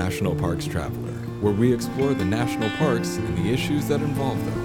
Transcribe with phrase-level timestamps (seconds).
[0.00, 1.12] National Parks Traveler,
[1.42, 4.64] where we explore the national parks and the issues that involve them.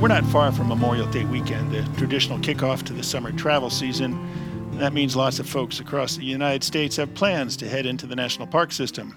[0.00, 4.18] We're not far from Memorial Day weekend, the traditional kickoff to the summer travel season.
[4.78, 8.16] That means lots of folks across the United States have plans to head into the
[8.16, 9.14] national park system.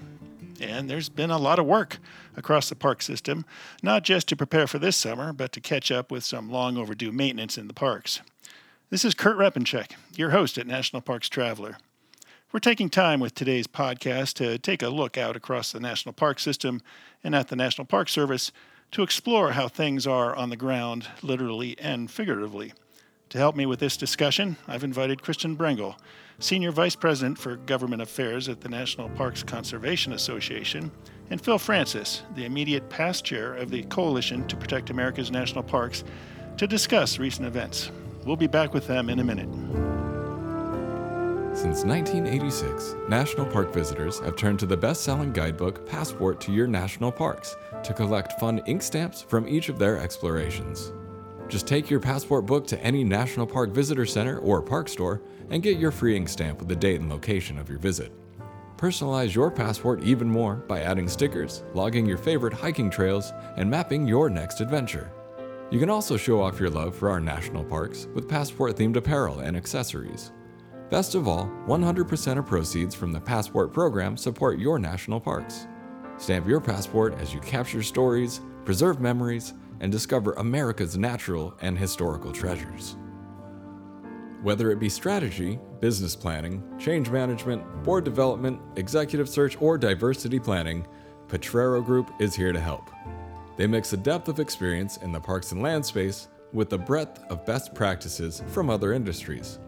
[0.60, 1.96] And there's been a lot of work
[2.36, 3.46] across the park system,
[3.82, 7.10] not just to prepare for this summer, but to catch up with some long overdue
[7.10, 8.20] maintenance in the parks.
[8.90, 11.78] This is Kurt Repanshek, your host at National Parks Traveler.
[12.52, 16.40] We're taking time with today's podcast to take a look out across the national park
[16.40, 16.82] system
[17.22, 18.50] and at the National Park Service
[18.90, 22.72] to explore how things are on the ground, literally and figuratively.
[23.28, 25.94] To help me with this discussion, I've invited Kristen Brengel,
[26.40, 30.90] Senior Vice President for Government Affairs at the National Parks Conservation Association,
[31.30, 36.02] and Phil Francis, the immediate past chair of the Coalition to Protect America's National Parks,
[36.56, 37.92] to discuss recent events.
[38.24, 40.19] We'll be back with them in a minute.
[41.60, 46.66] Since 1986, national park visitors have turned to the best selling guidebook Passport to Your
[46.66, 50.90] National Parks to collect fun ink stamps from each of their explorations.
[51.48, 55.20] Just take your passport book to any National Park Visitor Center or park store
[55.50, 58.10] and get your free ink stamp with the date and location of your visit.
[58.78, 64.08] Personalize your passport even more by adding stickers, logging your favorite hiking trails, and mapping
[64.08, 65.12] your next adventure.
[65.70, 69.40] You can also show off your love for our national parks with passport themed apparel
[69.40, 70.32] and accessories.
[70.90, 75.68] Best of all, 100% of proceeds from the Passport program support your national parks.
[76.18, 82.32] Stamp your passport as you capture stories, preserve memories, and discover America's natural and historical
[82.32, 82.96] treasures.
[84.42, 90.88] Whether it be strategy, business planning, change management, board development, executive search, or diversity planning,
[91.28, 92.90] Potrero Group is here to help.
[93.56, 97.22] They mix a depth of experience in the parks and land space with the breadth
[97.30, 99.60] of best practices from other industries.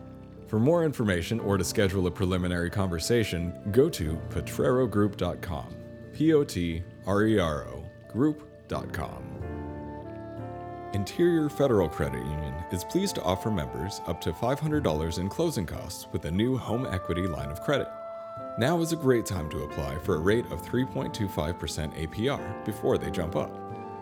[0.53, 5.75] For more information or to schedule a preliminary conversation, go to potrerogroup.com.
[6.13, 9.25] P O T R E R O group.com.
[10.93, 16.07] Interior Federal Credit Union is pleased to offer members up to $500 in closing costs
[16.13, 17.89] with a new home equity line of credit.
[18.59, 23.11] Now is a great time to apply for a rate of 3.25% APR before they
[23.11, 23.51] jump up.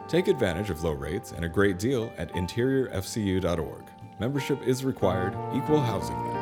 [0.08, 3.84] Take advantage of low rates and a great deal at interiorfcu.org.
[4.18, 6.39] Membership is required, equal housing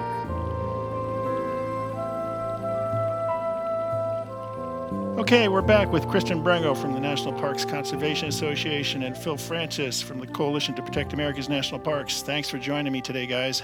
[5.28, 10.00] Okay, we're back with Kristen Brengel from the National Parks Conservation Association and Phil Francis
[10.00, 12.22] from the Coalition to Protect America's National Parks.
[12.22, 13.62] Thanks for joining me today, guys.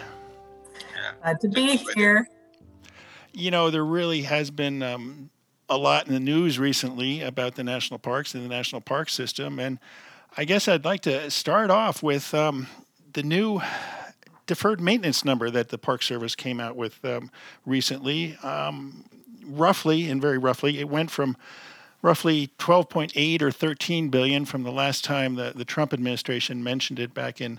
[1.23, 2.29] Glad to be here.
[3.33, 5.31] You know, there really has been um,
[5.71, 9.59] a lot in the news recently about the national parks and the national park system.
[9.59, 9.79] And
[10.37, 12.67] I guess I'd like to start off with um,
[13.15, 13.63] the new
[14.47, 17.31] deferred maintenance number that the Park Service came out with um,
[17.65, 18.37] recently.
[18.43, 19.07] Um,
[19.47, 21.37] roughly, and very roughly, it went from
[22.03, 27.15] roughly 12.8 or 13 billion from the last time the, the Trump administration mentioned it
[27.15, 27.59] back in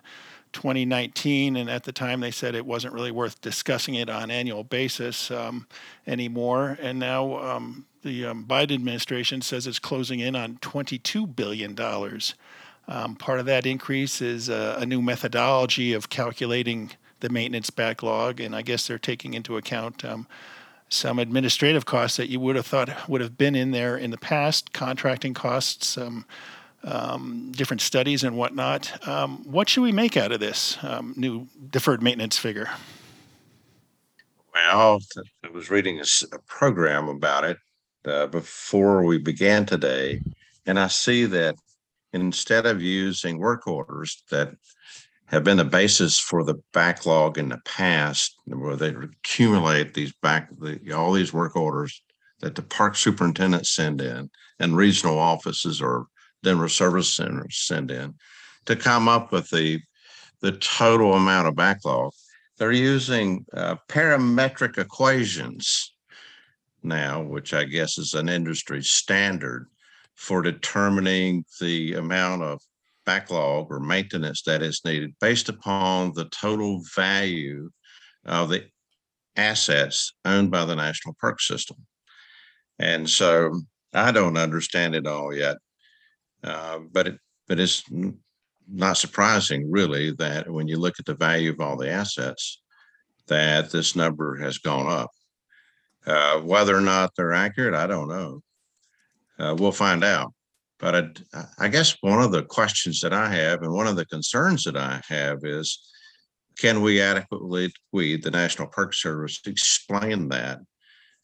[0.53, 4.63] 2019, and at the time they said it wasn't really worth discussing it on annual
[4.63, 5.67] basis um,
[6.07, 6.77] anymore.
[6.79, 12.35] And now um, the um, Biden administration says it's closing in on 22 billion dollars.
[12.87, 18.39] Um, part of that increase is a, a, new methodology of calculating the maintenance backlog,
[18.39, 20.27] and I guess they're taking into account um,
[20.89, 24.17] some administrative costs that you would have thought would have been in there in the
[24.17, 26.25] past, contracting costs, um,
[26.83, 29.07] um, different studies and whatnot.
[29.07, 32.69] Um, what should we make out of this um, new deferred maintenance figure?
[34.53, 34.99] Well,
[35.43, 37.57] I was reading a, a program about it
[38.05, 40.21] uh, before we began today,
[40.65, 41.55] and I see that
[42.13, 44.53] instead of using work orders that
[45.27, 50.49] have been the basis for the backlog in the past, where they accumulate these back
[50.59, 52.01] the, all these work orders
[52.41, 56.07] that the park superintendents send in and regional offices or
[56.43, 58.13] Denver service centers send in
[58.65, 59.79] to come up with the
[60.41, 62.11] the total amount of backlog.
[62.57, 65.93] They're using uh, parametric equations
[66.83, 69.67] now, which I guess is an industry standard
[70.13, 72.61] for determining the amount of
[73.05, 77.69] backlog or maintenance that is needed based upon the total value
[78.25, 78.65] of the
[79.35, 81.77] assets owned by the National Park System.
[82.79, 83.61] And so
[83.93, 85.57] I don't understand it all yet,
[86.43, 87.83] uh, but it but it's
[88.67, 92.61] not surprising really that when you look at the value of all the assets,
[93.27, 95.11] that this number has gone up.
[96.05, 98.41] Uh, whether or not they're accurate, I don't know.
[99.37, 100.33] Uh, we'll find out.
[100.79, 104.05] But I, I guess one of the questions that I have and one of the
[104.05, 105.79] concerns that I have is
[106.57, 110.59] can we adequately, we, the National Park Service, explain that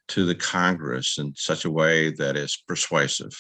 [0.10, 3.32] to the Congress in such a way that is persuasive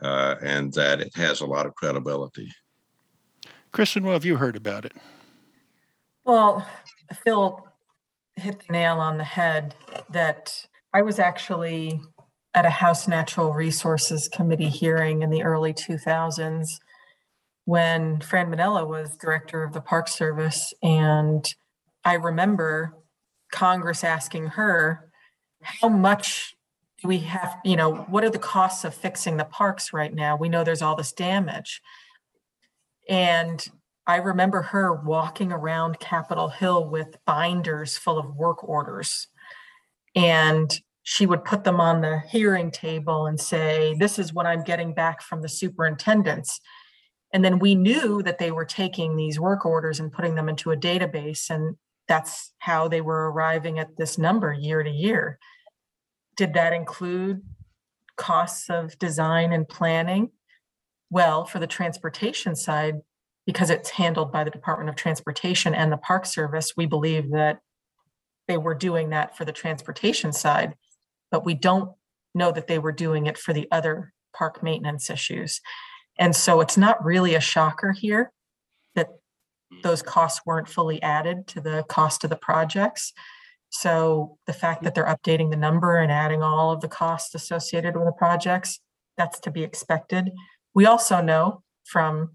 [0.00, 2.48] uh, and that it has a lot of credibility.
[3.72, 4.92] Kristen, what have you heard about it?
[6.24, 6.66] Well,
[7.24, 7.66] Phil
[8.36, 9.74] hit the nail on the head
[10.10, 12.00] that I was actually
[12.56, 16.80] at a House Natural Resources Committee hearing in the early 2000s
[17.66, 20.72] when Fran Mainella was director of the Park Service.
[20.82, 21.44] And
[22.02, 22.96] I remember
[23.52, 25.10] Congress asking her,
[25.60, 26.56] how much
[27.02, 30.34] do we have, you know, what are the costs of fixing the parks right now?
[30.34, 31.82] We know there's all this damage.
[33.06, 33.64] And
[34.06, 39.28] I remember her walking around Capitol Hill with binders full of work orders.
[40.14, 44.64] And she would put them on the hearing table and say, This is what I'm
[44.64, 46.60] getting back from the superintendents.
[47.32, 50.72] And then we knew that they were taking these work orders and putting them into
[50.72, 51.48] a database.
[51.48, 51.76] And
[52.08, 55.38] that's how they were arriving at this number year to year.
[56.36, 57.42] Did that include
[58.16, 60.30] costs of design and planning?
[61.08, 62.96] Well, for the transportation side,
[63.46, 67.60] because it's handled by the Department of Transportation and the Park Service, we believe that
[68.48, 70.74] they were doing that for the transportation side,
[71.30, 71.90] but we don't
[72.34, 75.60] know that they were doing it for the other park maintenance issues.
[76.18, 78.32] And so it's not really a shocker here
[78.94, 79.08] that
[79.72, 79.80] hmm.
[79.82, 83.12] those costs weren't fully added to the cost of the projects.
[83.70, 87.96] So the fact that they're updating the number and adding all of the costs associated
[87.96, 88.80] with the projects,
[89.16, 90.30] that's to be expected.
[90.74, 92.32] We also know from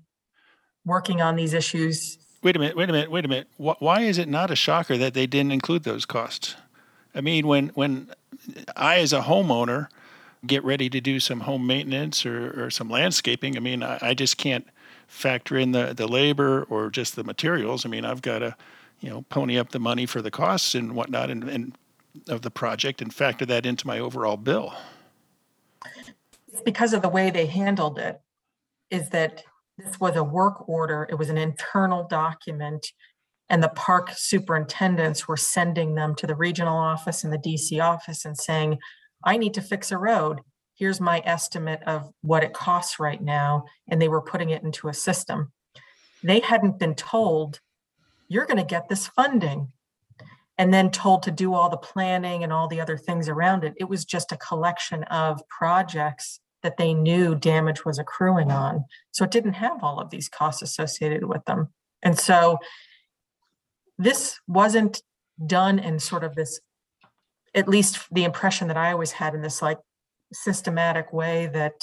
[0.85, 2.17] working on these issues.
[2.43, 3.47] Wait a minute, wait a minute, wait a minute.
[3.57, 6.55] Why is it not a shocker that they didn't include those costs?
[7.13, 8.11] I mean, when when
[8.75, 9.87] I as a homeowner
[10.45, 14.13] get ready to do some home maintenance or, or some landscaping, I mean, I, I
[14.13, 14.65] just can't
[15.07, 17.85] factor in the, the labor or just the materials.
[17.85, 18.55] I mean, I've got to,
[19.01, 21.77] you know, pony up the money for the costs and whatnot and, and
[22.27, 24.73] of the project and factor that into my overall bill.
[26.47, 28.19] It's because of the way they handled it,
[28.89, 29.43] is that
[29.77, 32.87] this was a work order, it was an internal document,
[33.51, 38.23] and the park superintendents were sending them to the regional office and the DC office
[38.23, 38.79] and saying,
[39.25, 40.39] I need to fix a road.
[40.73, 43.65] Here's my estimate of what it costs right now.
[43.89, 45.51] And they were putting it into a system.
[46.23, 47.59] They hadn't been told,
[48.29, 49.67] you're going to get this funding,
[50.57, 53.73] and then told to do all the planning and all the other things around it.
[53.77, 58.85] It was just a collection of projects that they knew damage was accruing on.
[59.11, 61.67] So it didn't have all of these costs associated with them.
[62.01, 62.59] And so
[64.03, 65.01] this wasn't
[65.45, 66.59] done in sort of this,
[67.53, 69.79] at least the impression that I always had in this like
[70.33, 71.73] systematic way that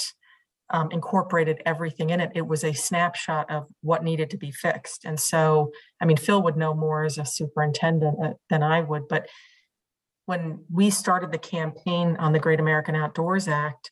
[0.71, 2.31] um, incorporated everything in it.
[2.35, 5.05] It was a snapshot of what needed to be fixed.
[5.05, 9.07] And so, I mean, Phil would know more as a superintendent uh, than I would,
[9.07, 9.27] but
[10.25, 13.91] when we started the campaign on the Great American Outdoors Act,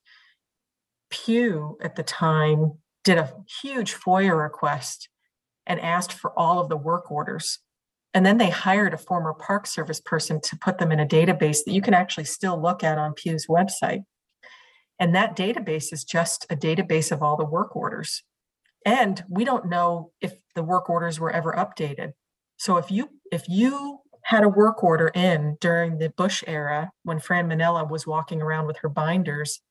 [1.09, 2.73] Pew at the time
[3.03, 5.09] did a huge FOIA request
[5.65, 7.59] and asked for all of the work orders.
[8.17, 11.59] And then they hired a former Park Service person to put them in a database
[11.63, 14.05] that you can actually still look at on Pew's website.
[14.97, 18.23] And that database is just a database of all the work orders.
[18.83, 22.13] And we don't know if the work orders were ever updated.
[22.57, 27.19] So if you if you had a work order in during the Bush era when
[27.19, 29.61] Fran Mainella was walking around with her binders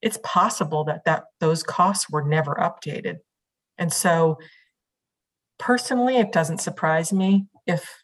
[0.00, 3.18] it's possible that that those costs were never updated.
[3.78, 4.38] And so
[5.60, 8.02] personally, it doesn't surprise me if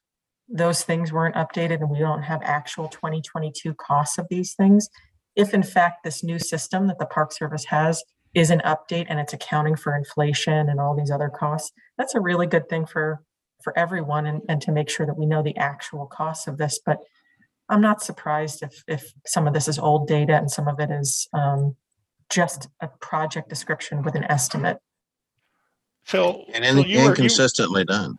[0.48, 4.88] those things weren't updated and we don't have actual 2022 costs of these things.
[5.36, 8.02] If in fact this new system that the Park Service has
[8.34, 12.20] is an update and it's accounting for inflation and all these other costs, that's a
[12.20, 13.22] really good thing for
[13.62, 16.78] for everyone and, and to make sure that we know the actual costs of this.
[16.84, 16.98] But
[17.68, 20.90] I'm not surprised if if some of this is old data and some of it
[20.90, 21.76] is um,
[22.30, 24.78] just a project description with an estimate.
[26.04, 28.18] Phil, and in, you were, inconsistently you, done.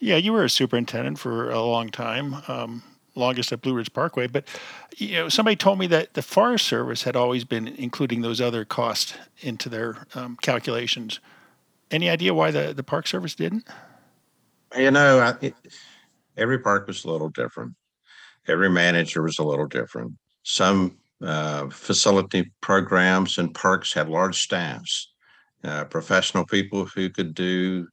[0.00, 2.82] Yeah, you were a superintendent for a long time, um,
[3.14, 4.26] longest at Blue Ridge Parkway.
[4.26, 4.48] But
[4.96, 8.64] you know, somebody told me that the Forest Service had always been including those other
[8.64, 11.20] costs into their um, calculations.
[11.90, 13.66] Any idea why the, the Park Service didn't?
[14.76, 15.54] You know, I, it,
[16.36, 17.74] every park was a little different.
[18.48, 20.14] Every manager was a little different.
[20.44, 25.12] Some uh, facility programs and parks had large staffs,
[25.64, 27.86] uh, professional people who could do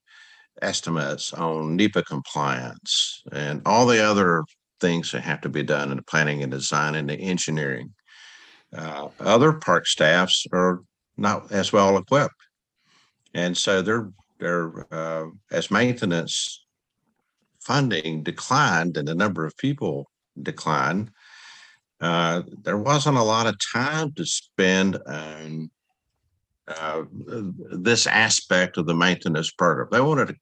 [0.61, 4.43] estimates on NEPA compliance and all the other
[4.79, 7.93] things that have to be done in the planning and design and the engineering.
[8.75, 10.81] Uh, other park staffs are
[11.15, 12.35] not as well equipped,
[13.33, 16.65] and so they're they're uh, as maintenance
[17.61, 20.09] funding declined and the number of people
[20.41, 21.11] declined
[21.99, 25.69] uh, there wasn't a lot of time to spend on
[26.67, 27.03] uh,
[27.71, 29.87] this aspect of the maintenance program.
[29.91, 30.35] They wanted to,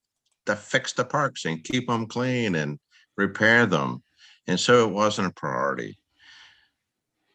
[0.46, 2.80] to fix the parks and keep them clean and
[3.18, 4.04] repair them.
[4.48, 5.98] And so it wasn't a priority.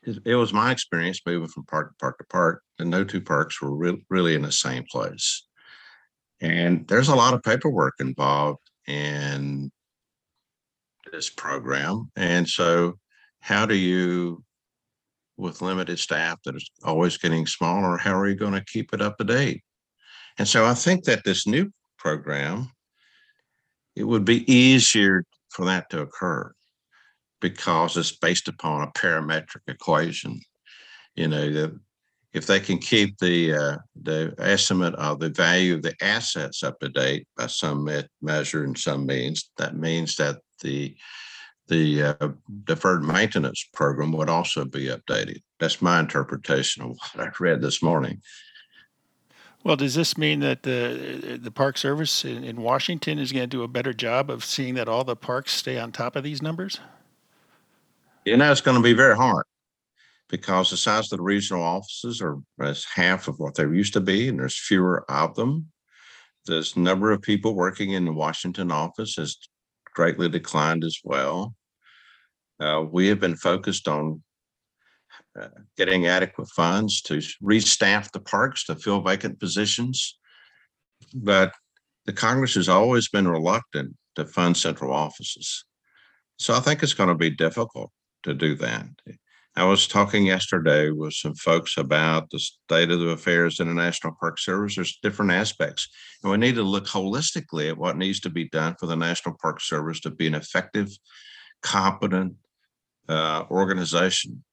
[0.03, 3.61] It, was my experience moving from park to park to park, and no two parks
[3.61, 5.47] were re- really in the same place.
[6.41, 9.71] And there's a lot of paperwork involved in
[11.13, 12.11] this program.
[12.17, 12.99] And so,
[13.41, 14.43] how do you,
[15.37, 19.03] with limited staff that is always getting smaller, how are you going to keep it
[19.03, 19.63] up to date?
[20.39, 22.71] And so, I think that this new program,
[23.97, 26.53] it would be easier for that to occur
[27.41, 30.41] because it's based upon a parametric equation.
[31.15, 31.81] You know, the,
[32.33, 36.79] if they can keep the uh, the estimate of the value of the assets up
[36.81, 40.95] to date by some me- measure and some means, that means that the
[41.67, 42.29] the uh,
[42.65, 45.41] deferred maintenance program would also be updated.
[45.59, 48.21] That's my interpretation of what I read this morning.
[49.63, 53.57] Well, does this mean that the the Park Service in, in Washington is going to
[53.57, 56.41] do a better job of seeing that all the parks stay on top of these
[56.41, 56.81] numbers?
[58.25, 59.45] You know, it's going to be very hard
[60.29, 64.01] because the size of the regional offices are as half of what they used to
[64.01, 65.67] be, and there's fewer of them.
[66.47, 69.37] The number of people working in the Washington office has
[69.95, 71.55] greatly declined as well.
[72.59, 74.23] Uh, we have been focused on
[75.39, 80.19] uh, getting adequate funds to restaff the parks to fill vacant positions.
[81.15, 81.53] But
[82.07, 85.65] the Congress has always been reluctant to fund central offices.
[86.39, 87.93] So I think it's going to be difficult
[88.25, 88.87] to do that.
[89.57, 93.75] I was talking yesterday with some folks about the state of the affairs in the
[93.75, 94.77] National Park Service.
[94.77, 95.89] There's different aspects,
[96.23, 99.37] and we need to look holistically at what needs to be done for the National
[99.43, 100.89] Park Service to be an effective,
[101.63, 102.35] competent
[103.09, 104.45] uh, organization.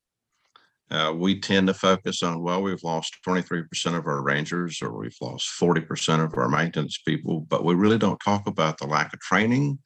[0.89, 5.17] Uh, we tend to focus on, well, we've lost 23% of our rangers or we've
[5.19, 9.19] lost 40% of our maintenance people, but we really don't talk about the lack of
[9.19, 9.79] training,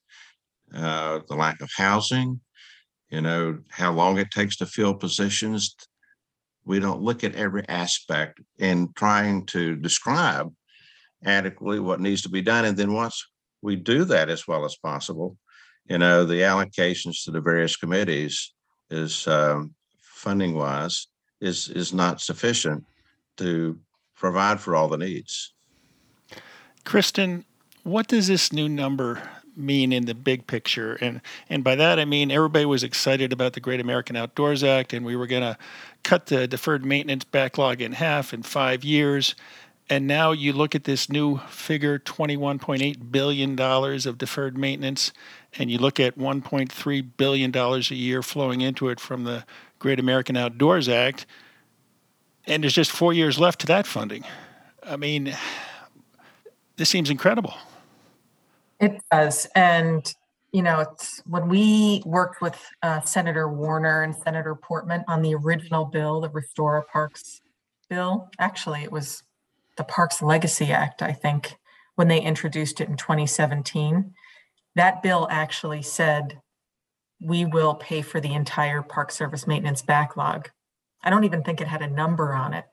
[0.76, 2.40] uh, the lack of housing,
[3.10, 5.76] you know, how long it takes to fill positions.
[6.66, 10.54] We don't look at every aspect in trying to describe
[11.26, 12.66] adequately what needs to be done.
[12.66, 13.26] And then once
[13.64, 15.36] we do that as well as possible,
[15.90, 18.54] you know, the allocations to the various committees
[18.92, 19.74] is um,
[20.22, 21.08] funding wise
[21.40, 22.86] is is not sufficient
[23.38, 23.80] to
[24.16, 25.54] provide for all the needs.
[26.86, 27.44] Kristen,
[27.84, 29.22] what does this new number
[29.56, 30.94] mean in the big picture.
[31.02, 34.94] And and by that I mean everybody was excited about the Great American Outdoors Act,
[34.94, 35.58] and we were going to
[36.04, 39.36] cut the deferred maintenance backlog in half in five years.
[39.90, 45.12] And now you look at this new figure, $21.8 billion of deferred maintenance,
[45.58, 49.44] and you look at $1.3 billion a year flowing into it from the
[49.82, 51.26] Great American Outdoors Act,
[52.46, 54.24] and there's just four years left to that funding.
[54.84, 55.36] I mean,
[56.78, 57.56] this seems incredible.
[58.80, 59.48] It does.
[59.56, 60.14] And,
[60.52, 65.34] you know, it's when we worked with uh, Senator Warner and Senator Portman on the
[65.34, 67.42] original bill, the Restore Parks
[67.90, 69.24] bill, actually, it was
[69.78, 71.56] the Parks Legacy Act, I think,
[71.96, 74.14] when they introduced it in 2017.
[74.76, 76.40] That bill actually said
[77.22, 80.50] we will pay for the entire Park Service maintenance backlog.
[81.04, 82.66] I don't even think it had a number on it.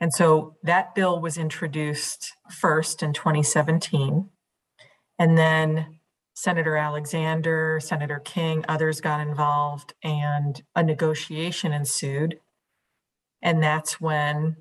[0.00, 4.28] And so that bill was introduced first in 2017.
[5.18, 5.98] And then
[6.34, 12.38] Senator Alexander, Senator King, others got involved, and a negotiation ensued.
[13.42, 14.56] And that's when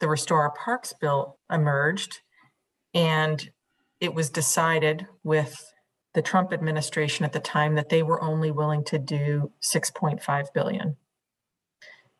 [0.00, 2.20] the Restore Our Parks bill emerged.
[2.92, 3.48] And
[4.00, 5.73] it was decided with
[6.14, 10.96] the Trump administration at the time that they were only willing to do 6.5 billion.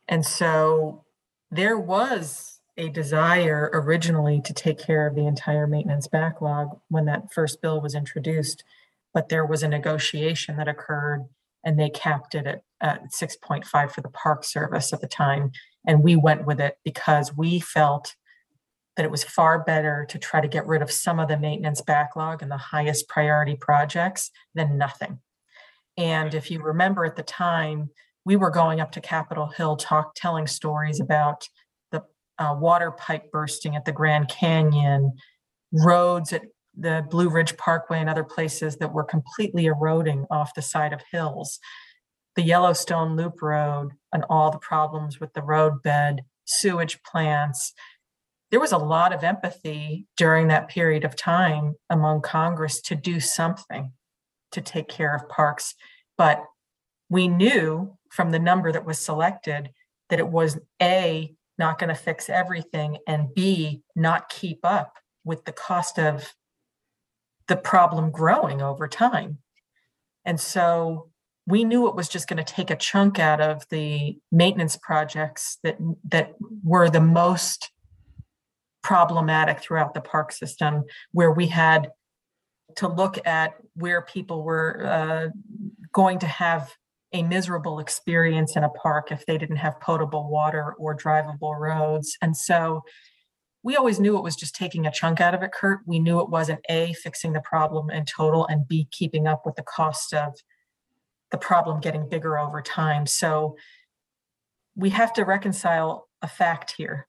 [0.08, 1.04] And so
[1.50, 7.32] there was a desire originally to take care of the entire maintenance backlog when that
[7.32, 8.64] first bill was introduced,
[9.12, 11.24] but there was a negotiation that occurred
[11.64, 15.52] and they capped it at, at 6.5 for the park service at the time.
[15.86, 18.16] And we went with it because we felt
[18.96, 21.80] that it was far better to try to get rid of some of the maintenance
[21.80, 25.18] backlog and the highest priority projects than nothing.
[25.96, 27.90] And if you remember at the time,
[28.24, 31.48] we were going up to Capitol Hill talk telling stories about
[32.38, 35.12] uh, water pipe bursting at the Grand Canyon,
[35.72, 36.42] roads at
[36.76, 41.00] the Blue Ridge Parkway and other places that were completely eroding off the side of
[41.12, 41.60] hills,
[42.34, 47.72] the Yellowstone Loop Road, and all the problems with the roadbed, sewage plants.
[48.50, 53.20] There was a lot of empathy during that period of time among Congress to do
[53.20, 53.92] something
[54.52, 55.74] to take care of parks.
[56.16, 56.44] But
[57.08, 59.70] we knew from the number that was selected
[60.08, 65.44] that it was A, not going to fix everything, and B, not keep up with
[65.44, 66.34] the cost of
[67.48, 69.38] the problem growing over time.
[70.24, 71.10] And so
[71.46, 75.58] we knew it was just going to take a chunk out of the maintenance projects
[75.62, 75.76] that
[76.08, 77.70] that were the most
[78.85, 81.91] problematic throughout the park system where we had
[82.76, 85.29] to look at where people were uh,
[85.93, 86.73] going to have
[87.12, 92.17] a miserable experience in a park if they didn't have potable water or drivable roads
[92.23, 92.83] and so
[93.62, 96.21] we always knew it was just taking a chunk out of it kurt we knew
[96.21, 100.12] it wasn't a fixing the problem in total and b keeping up with the cost
[100.12, 100.35] of
[101.35, 103.07] the problem getting bigger over time.
[103.07, 103.57] So
[104.76, 107.09] we have to reconcile a fact here.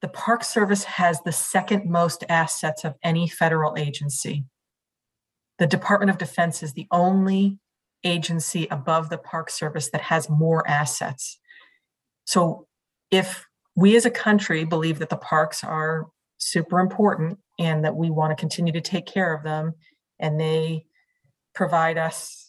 [0.00, 4.44] The Park Service has the second most assets of any federal agency.
[5.58, 7.58] The Department of Defense is the only
[8.04, 11.40] agency above the Park Service that has more assets.
[12.24, 12.68] So
[13.10, 16.06] if we as a country believe that the parks are
[16.38, 19.74] super important and that we want to continue to take care of them
[20.20, 20.84] and they
[21.54, 22.48] provide us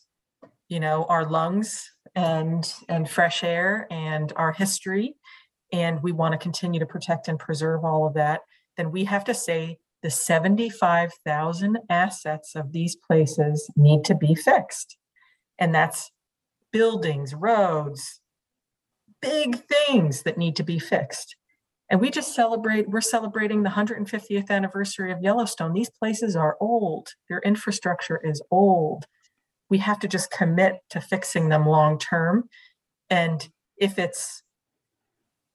[0.70, 5.16] you know our lungs and and fresh air and our history
[5.72, 8.42] and we want to continue to protect and preserve all of that
[8.80, 14.98] then we have to say the 75,000 assets of these places need to be fixed.
[15.60, 16.12] And that's
[16.72, 18.22] buildings roads
[19.22, 21.36] big things that need to be fixed.
[21.90, 25.74] And we just celebrate we're celebrating the 150th anniversary of yellowstone.
[25.74, 27.10] These places are old.
[27.28, 29.08] Their infrastructure is old.
[29.70, 32.48] We have to just commit to fixing them long term.
[33.10, 33.46] And
[33.76, 34.42] if it's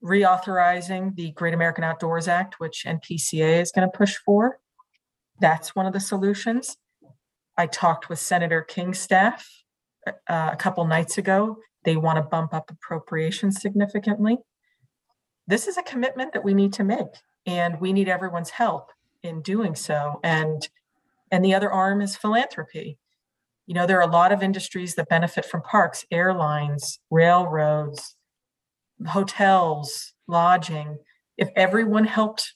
[0.04, 4.58] reauthorizing the Great American Outdoors Act, which NPCA is going to push for,
[5.40, 6.76] that's one of the solutions.
[7.56, 9.48] I talked with Senator King's staff
[10.06, 11.58] uh, a couple nights ago.
[11.84, 14.38] They want to bump up appropriations significantly.
[15.46, 17.14] This is a commitment that we need to make,
[17.46, 18.90] and we need everyone's help
[19.22, 20.20] in doing so.
[20.22, 20.68] And
[21.30, 22.98] and the other arm is philanthropy.
[23.66, 28.14] You know, there are a lot of industries that benefit from parks, airlines, railroads,
[29.06, 30.98] hotels, lodging.
[31.36, 32.54] If everyone helped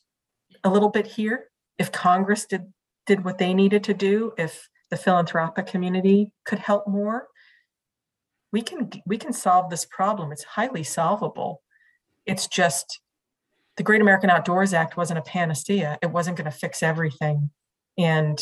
[0.64, 1.48] a little bit here,
[1.78, 2.72] if Congress did
[3.06, 7.28] did what they needed to do, if the philanthropic community could help more,
[8.52, 10.32] we can we can solve this problem.
[10.32, 11.62] It's highly solvable.
[12.26, 13.00] It's just
[13.76, 15.98] the Great American Outdoors Act wasn't a panacea.
[16.02, 17.50] It wasn't going to fix everything.
[17.96, 18.38] And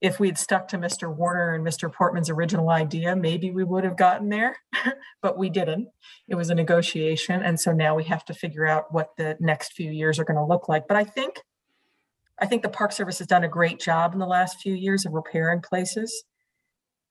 [0.00, 1.14] if we'd stuck to Mr.
[1.14, 1.92] Warner and Mr.
[1.92, 4.56] Portman's original idea, maybe we would have gotten there,
[5.22, 5.88] but we didn't.
[6.28, 7.42] It was a negotiation.
[7.42, 10.38] And so now we have to figure out what the next few years are going
[10.38, 10.88] to look like.
[10.88, 11.40] But I think
[12.40, 15.04] I think the Park Service has done a great job in the last few years
[15.04, 16.24] of repairing places.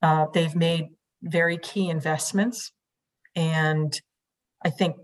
[0.01, 0.87] Uh, they've made
[1.21, 2.71] very key investments.
[3.35, 3.99] And
[4.65, 4.95] I think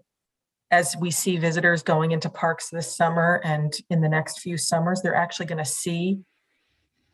[0.71, 5.01] as we see visitors going into parks this summer and in the next few summers,
[5.01, 6.19] they're actually going to see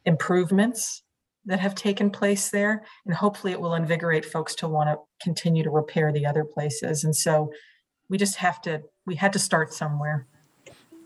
[0.06, 1.04] improvements
[1.46, 2.84] that have taken place there.
[3.06, 7.04] And hopefully it will invigorate folks to want to continue to repair the other places.
[7.04, 7.52] And so
[8.10, 10.28] we just have to, we had to start somewhere.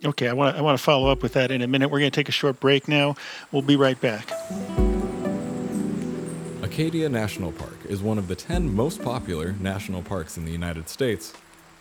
[0.04, 1.90] Okay, I want to, I want to follow up with that in a minute.
[1.90, 3.16] We're going to take a short break now.
[3.52, 4.30] We'll be right back.
[6.62, 10.90] Acadia National Park is one of the 10 most popular national parks in the United
[10.90, 11.34] States.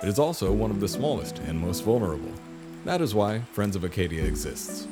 [0.03, 2.33] It is also one of the smallest and most vulnerable.
[2.85, 4.87] That is why Friends of Acadia exists.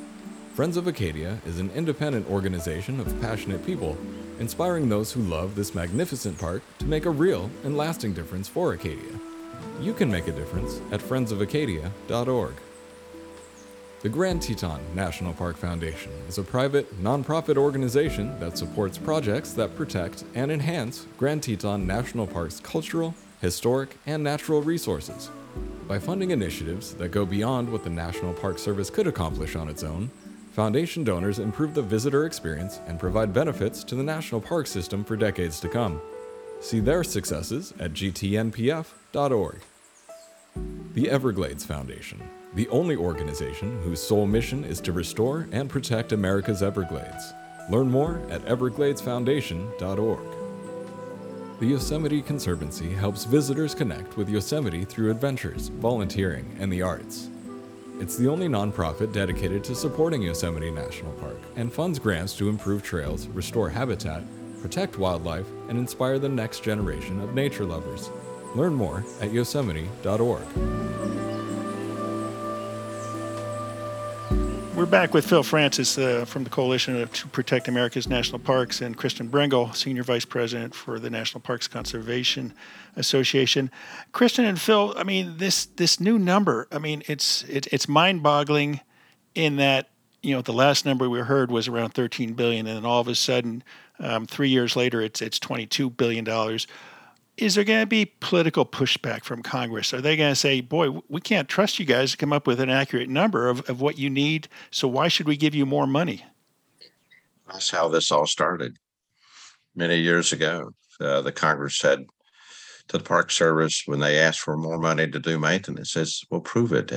[0.53, 3.97] Friends of Acadia is an independent organization of passionate people,
[4.39, 8.73] inspiring those who love this magnificent park to make a real and lasting difference for
[8.73, 9.19] Acadia.
[9.81, 12.53] You can make a difference at friendsofacadia.org.
[14.03, 19.75] The Grand Teton National Park Foundation is a private, nonprofit organization that supports projects that
[19.75, 25.31] protect and enhance Grand Teton National Park's cultural, historic, and natural resources.
[25.87, 29.83] By funding initiatives that go beyond what the National Park Service could accomplish on its
[29.83, 30.11] own,
[30.53, 35.17] Foundation donors improve the visitor experience and provide benefits to the national park system for
[35.17, 35.99] decades to come.
[36.59, 39.59] See their successes at gtnpf.org.
[40.93, 42.21] The Everglades Foundation,
[42.53, 47.33] the only organization whose sole mission is to restore and protect America's Everglades.
[47.71, 50.25] Learn more at evergladesfoundation.org.
[51.59, 57.29] The Yosemite Conservancy helps visitors connect with Yosemite through adventures, volunteering, and the arts.
[57.99, 62.81] It's the only nonprofit dedicated to supporting Yosemite National Park and funds grants to improve
[62.81, 64.23] trails, restore habitat,
[64.61, 68.09] protect wildlife, and inspire the next generation of nature lovers.
[68.55, 71.32] Learn more at yosemite.org.
[74.75, 78.97] We're back with Phil Francis uh, from the Coalition to Protect America's National Parks and
[78.97, 82.55] Kristen Brengel, Senior Vice President for the National Parks Conservation
[82.95, 83.69] Association.
[84.13, 88.81] Kristen and Phil, I mean this this new number, I mean it's it, it's mind-boggling
[89.35, 89.89] in that
[90.23, 93.07] you know the last number we heard was around 13 billion, and then all of
[93.07, 93.63] a sudden,
[93.99, 96.65] um, three years later, it's it's 22 billion dollars
[97.37, 99.93] is there going to be political pushback from Congress?
[99.93, 102.59] Are they going to say, boy, we can't trust you guys to come up with
[102.59, 105.87] an accurate number of, of what you need, so why should we give you more
[105.87, 106.23] money?
[107.51, 108.77] That's how this all started
[109.75, 110.71] many years ago.
[110.99, 112.05] Uh, the Congress said
[112.87, 116.41] to the Park Service when they asked for more money to do maintenance, says, well,
[116.41, 116.91] prove it.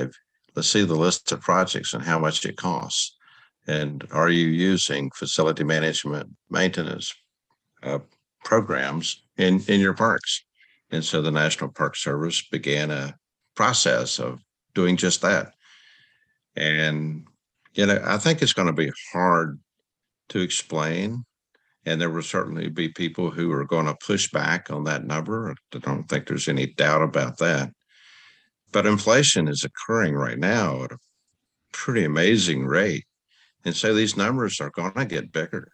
[0.55, 3.17] Let's see the list of projects and how much it costs.
[3.67, 7.13] And are you using facility management maintenance
[7.83, 7.99] uh,
[8.45, 10.45] programs in, in your parks.
[10.91, 13.15] And so the National Park Service began a
[13.55, 14.41] process of
[14.75, 15.53] doing just that.
[16.55, 17.27] And,
[17.75, 19.59] you know, I think it's going to be hard
[20.31, 21.25] to explain.
[21.85, 25.55] And there will certainly be people who are going to push back on that number.
[25.73, 27.73] I don't think there's any doubt about that.
[28.73, 30.99] But inflation is occurring right now at a
[31.73, 33.05] pretty amazing rate.
[33.65, 35.71] And so these numbers are going to get bigger.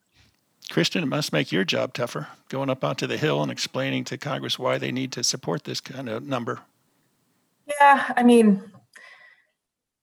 [0.73, 4.17] Kristen, it must make your job tougher going up onto the Hill and explaining to
[4.17, 6.61] Congress why they need to support this kind of number.
[7.67, 8.73] Yeah, I mean,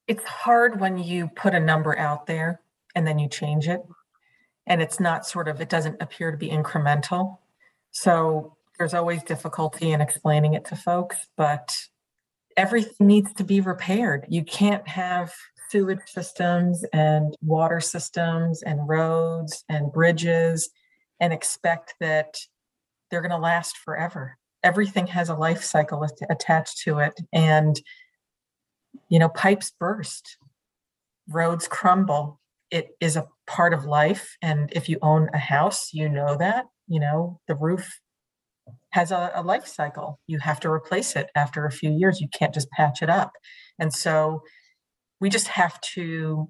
[0.08, 2.62] it's hard when you put a number out there
[2.94, 3.82] and then you change it.
[4.68, 7.40] And it's not sort of, it doesn't appear to be incremental.
[7.90, 11.76] So there's always difficulty in explaining it to folks, but
[12.56, 14.28] everything needs to be repaired.
[14.30, 15.34] You can't have
[15.70, 20.70] sewage systems and water systems and roads and bridges
[21.20, 22.36] and expect that
[23.10, 24.38] they're going to last forever.
[24.64, 27.20] Everything has a life cycle attached to it.
[27.32, 27.80] And,
[29.10, 30.38] you know, pipes burst,
[31.28, 32.40] roads crumble.
[32.72, 34.36] It is a part of life.
[34.42, 38.00] And if you own a house, you know that, you know, the roof
[38.92, 40.20] has a, a life cycle.
[40.28, 42.22] You have to replace it after a few years.
[42.22, 43.32] You can't just patch it up.
[43.80, 44.44] And so,
[45.20, 46.50] we just have to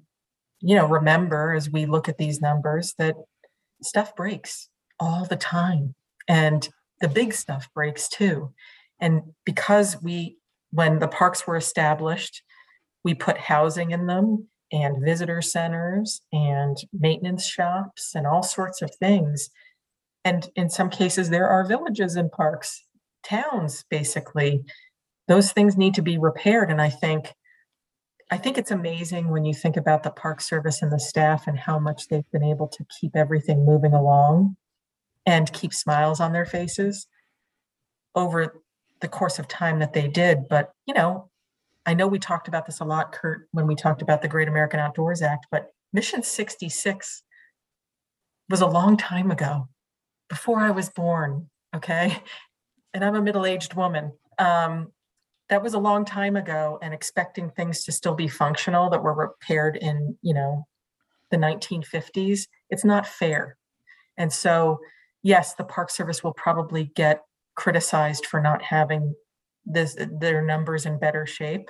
[0.60, 3.16] you know remember as we look at these numbers that
[3.82, 5.94] stuff breaks all the time
[6.28, 6.68] and
[7.00, 8.52] the big stuff breaks too.
[9.00, 10.36] And because we
[10.70, 12.42] when the parks were established
[13.02, 18.94] we put housing in them and visitor centers and maintenance shops and all sorts of
[18.96, 19.48] things.
[20.24, 22.84] And in some cases there are villages in parks
[23.24, 24.62] towns basically.
[25.28, 27.32] Those things need to be repaired and i think
[28.30, 31.58] I think it's amazing when you think about the Park Service and the staff and
[31.58, 34.56] how much they've been able to keep everything moving along
[35.26, 37.08] and keep smiles on their faces
[38.14, 38.62] over
[39.00, 40.48] the course of time that they did.
[40.48, 41.28] But, you know,
[41.86, 44.48] I know we talked about this a lot, Kurt, when we talked about the Great
[44.48, 47.22] American Outdoors Act, but Mission 66
[48.48, 49.68] was a long time ago,
[50.28, 51.48] before I was born.
[51.74, 52.16] Okay.
[52.92, 54.12] And I'm a middle aged woman.
[54.38, 54.92] Um,
[55.50, 59.14] that was a long time ago and expecting things to still be functional that were
[59.14, 60.66] repaired in you know
[61.30, 63.56] the 1950s it's not fair.
[64.16, 64.78] And so
[65.22, 67.22] yes the park service will probably get
[67.56, 69.14] criticized for not having
[69.66, 71.68] this their numbers in better shape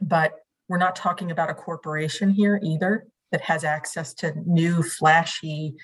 [0.00, 0.32] but
[0.68, 5.74] we're not talking about a corporation here either that has access to new flashy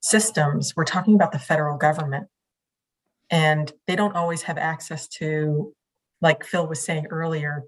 [0.00, 0.74] systems.
[0.76, 2.28] We're talking about the federal government.
[3.30, 5.74] And they don't always have access to
[6.24, 7.64] like Phil was saying earlier,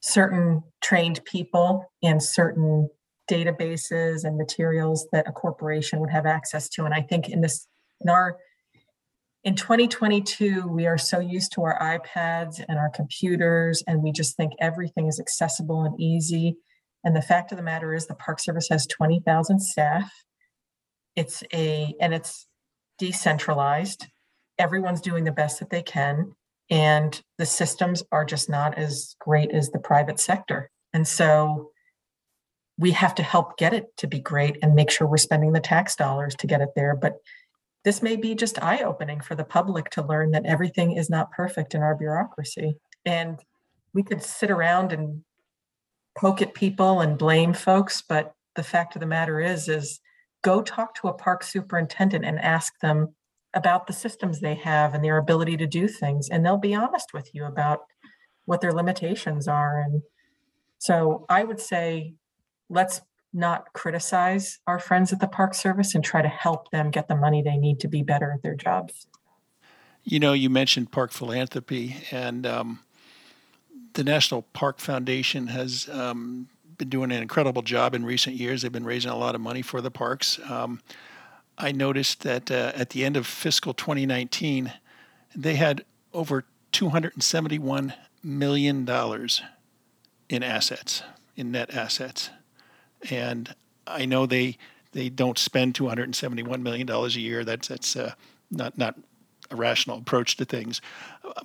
[0.00, 2.90] certain trained people and certain
[3.28, 6.84] databases and materials that a corporation would have access to.
[6.84, 7.66] And I think in this,
[8.02, 8.36] in our,
[9.44, 14.36] in 2022, we are so used to our iPads and our computers, and we just
[14.36, 16.56] think everything is accessible and easy.
[17.02, 20.12] And the fact of the matter is, the Park Service has 20,000 staff.
[21.16, 22.46] It's a, and it's
[22.98, 24.06] decentralized.
[24.58, 26.34] Everyone's doing the best that they can
[26.70, 30.70] and the systems are just not as great as the private sector.
[30.92, 31.70] And so
[32.78, 35.60] we have to help get it to be great and make sure we're spending the
[35.60, 36.96] tax dollars to get it there.
[36.96, 37.16] But
[37.84, 41.32] this may be just eye opening for the public to learn that everything is not
[41.32, 42.76] perfect in our bureaucracy.
[43.04, 43.38] And
[43.92, 45.22] we could sit around and
[46.16, 50.00] poke at people and blame folks, but the fact of the matter is, is
[50.42, 53.14] go talk to a park superintendent and ask them
[53.54, 57.12] about the systems they have and their ability to do things and they'll be honest
[57.12, 57.80] with you about
[58.44, 60.02] what their limitations are and
[60.78, 62.14] so i would say
[62.68, 63.00] let's
[63.32, 67.16] not criticize our friends at the park service and try to help them get the
[67.16, 69.06] money they need to be better at their jobs
[70.04, 72.80] you know you mentioned park philanthropy and um,
[73.94, 76.48] the national park foundation has um,
[76.80, 78.62] been doing an incredible job in recent years.
[78.62, 80.40] They've been raising a lot of money for the parks.
[80.50, 80.80] Um,
[81.60, 84.72] I noticed that uh, at the end of fiscal 2019,
[85.36, 87.92] they had over 271
[88.22, 89.42] million dollars
[90.28, 91.02] in assets,
[91.36, 92.30] in net assets,
[93.10, 93.54] and
[93.86, 94.56] I know they
[94.92, 97.44] they don't spend 271 million dollars a year.
[97.44, 98.14] That's that's uh,
[98.50, 98.96] not not
[99.50, 100.80] a rational approach to things,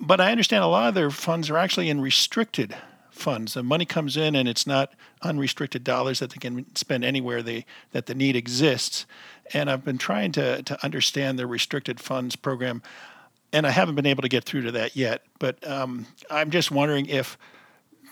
[0.00, 2.74] but I understand a lot of their funds are actually in restricted
[3.10, 3.54] funds.
[3.54, 7.64] The money comes in and it's not unrestricted dollars that they can spend anywhere they
[7.92, 9.06] that the need exists.
[9.52, 12.82] And I've been trying to to understand the restricted funds program,
[13.52, 15.22] and I haven't been able to get through to that yet.
[15.38, 17.38] But um, I'm just wondering if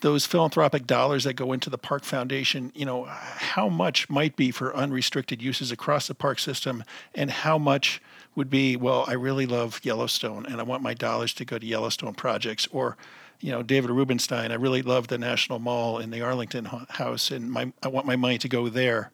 [0.00, 4.50] those philanthropic dollars that go into the park foundation, you know, how much might be
[4.50, 8.02] for unrestricted uses across the park system, and how much
[8.34, 11.66] would be, well, I really love Yellowstone and I want my dollars to go to
[11.66, 12.96] Yellowstone projects, or
[13.40, 17.50] you know, David Rubenstein, I really love the National Mall in the Arlington House, and
[17.50, 19.10] my I want my money to go there.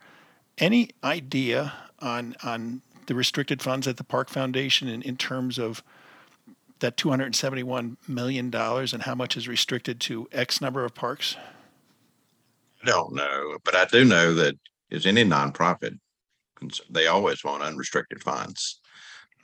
[0.58, 5.82] Any idea on on the restricted funds at the Park Foundation in, in terms of
[6.80, 11.36] that 271 million dollars and how much is restricted to X number of parks?
[12.82, 14.56] I don't know, but I do know that
[14.90, 15.98] as any nonprofit,
[16.88, 18.80] they always want unrestricted funds.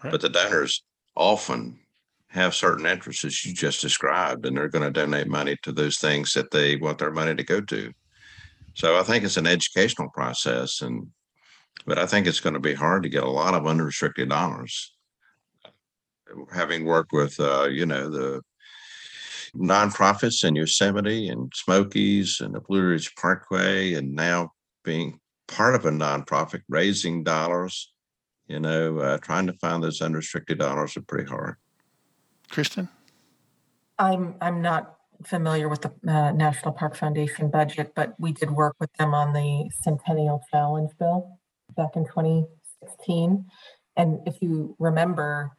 [0.02, 0.10] Right.
[0.10, 0.82] But the donors
[1.14, 1.78] often
[2.28, 5.98] have certain interests as you just described, and they're going to donate money to those
[5.98, 7.92] things that they want their money to go to.
[8.74, 11.08] So I think it's an educational process, and
[11.84, 14.94] but I think it's going to be hard to get a lot of unrestricted dollars.
[16.52, 18.42] Having worked with, uh, you know, the
[19.54, 24.50] nonprofits in Yosemite and Smokies and the Blue Ridge Parkway, and now
[24.82, 27.92] being part of a nonprofit raising dollars,
[28.48, 31.56] you know, uh, trying to find those unrestricted dollars are pretty hard.
[32.50, 32.88] Kristen?
[33.98, 38.76] I'm, I'm not familiar with the uh, National Park Foundation budget, but we did work
[38.78, 41.35] with them on the Centennial Challenge Bill
[41.76, 43.46] back in 2016.
[43.96, 45.52] And if you remember,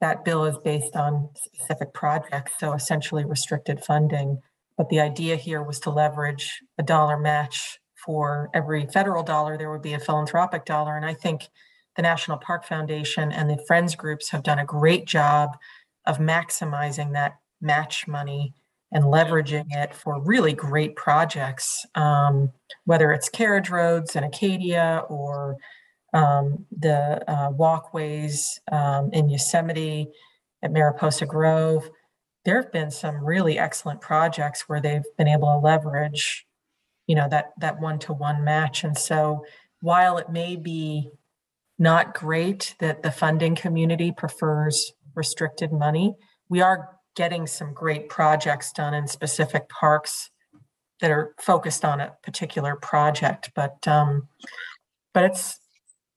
[0.00, 4.40] that bill is based on specific projects, so essentially restricted funding.
[4.76, 9.70] But the idea here was to leverage a dollar match for every federal dollar, there
[9.70, 10.96] would be a philanthropic dollar.
[10.96, 11.48] And I think
[11.96, 15.56] the National Park Foundation and the Friends groups have done a great job
[16.06, 18.54] of maximizing that match money
[18.92, 22.52] and leveraging it for really great projects, um,
[22.84, 25.56] whether it's carriage roads in Acadia or
[26.12, 30.08] um, the uh, walkways um, in Yosemite
[30.62, 31.88] at Mariposa Grove.
[32.44, 36.46] There have been some really excellent projects where they've been able to leverage,
[37.06, 38.84] you know, that that one-to-one match.
[38.84, 39.44] And so,
[39.80, 41.10] while it may be
[41.78, 46.14] not great that the funding community prefers restricted money.
[46.48, 50.30] We are getting some great projects done in specific parks
[51.00, 54.28] that are focused on a particular project, but um,
[55.12, 55.58] but it's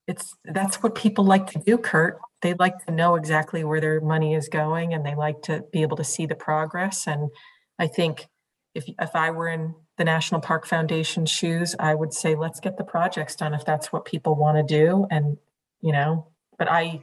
[0.06, 2.18] it's that's what people like to do, Kurt.
[2.42, 5.82] They like to know exactly where their money is going, and they like to be
[5.82, 7.06] able to see the progress.
[7.06, 7.30] And
[7.78, 8.28] I think
[8.74, 12.76] if if I were in the National Park Foundation shoes, I would say let's get
[12.76, 15.06] the projects done if that's what people want to do.
[15.10, 15.38] And
[15.80, 16.28] you know,
[16.58, 17.02] but I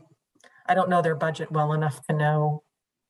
[0.66, 2.64] I don't know their budget well enough to know,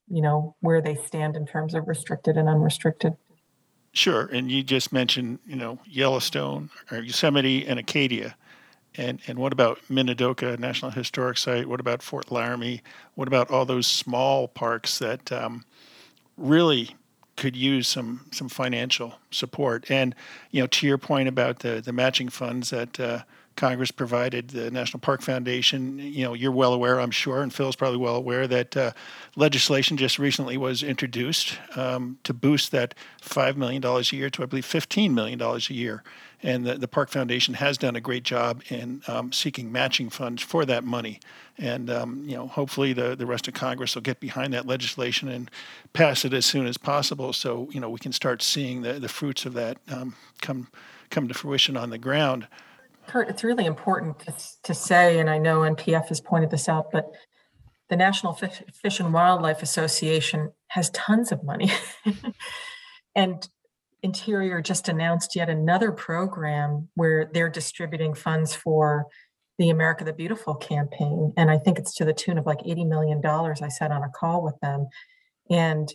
[0.08, 3.16] you know, where they stand in terms of restricted and unrestricted.
[3.94, 4.26] Sure.
[4.26, 8.36] And you just mentioned, you know, Yellowstone or Yosemite and Acadia.
[8.96, 11.68] And and what about Minidoka National Historic Site?
[11.68, 12.82] What about Fort Laramie?
[13.16, 15.66] What about all those small parks that um,
[16.38, 16.96] really
[17.36, 19.90] could use some some financial support?
[19.90, 20.14] And
[20.52, 23.24] you know, to your point about the the matching funds that uh,
[23.56, 26.00] Congress provided the National Park Foundation.
[26.00, 28.92] You know, you're well aware, I'm sure, and Phil's probably well aware that uh,
[29.36, 34.46] legislation just recently was introduced um, to boost that $5 million a year to, I
[34.46, 36.04] believe, $15 million a year.
[36.44, 40.42] And the, the Park Foundation has done a great job in um, seeking matching funds
[40.42, 41.22] for that money.
[41.58, 45.30] And, um, you know, hopefully the, the rest of Congress will get behind that legislation
[45.30, 45.50] and
[45.94, 49.08] pass it as soon as possible so, you know, we can start seeing the, the
[49.08, 50.68] fruits of that um, come,
[51.10, 52.48] come to fruition on the ground.
[53.08, 56.92] Kurt, it's really important to, to say, and I know NPF has pointed this out,
[56.92, 57.12] but
[57.90, 61.72] the National Fish, Fish and Wildlife Association has tons of money.
[63.16, 63.48] and
[64.02, 69.06] Interior just announced yet another program where they're distributing funds for
[69.58, 71.34] the America the Beautiful campaign.
[71.38, 73.22] And I think it's to the tune of like $80 million.
[73.26, 74.88] I sat on a call with them.
[75.50, 75.94] And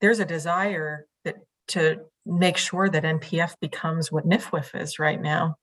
[0.00, 1.36] there's a desire that
[1.68, 5.56] to make sure that NPF becomes what NFWF is right now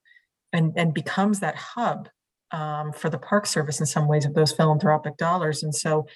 [0.56, 2.10] and, and becomes that hub
[2.52, 5.64] um, for the Park Service in some ways of those philanthropic dollars.
[5.64, 6.08] And so,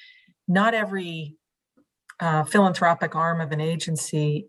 [0.47, 1.35] not every
[2.19, 4.47] uh, philanthropic arm of an agency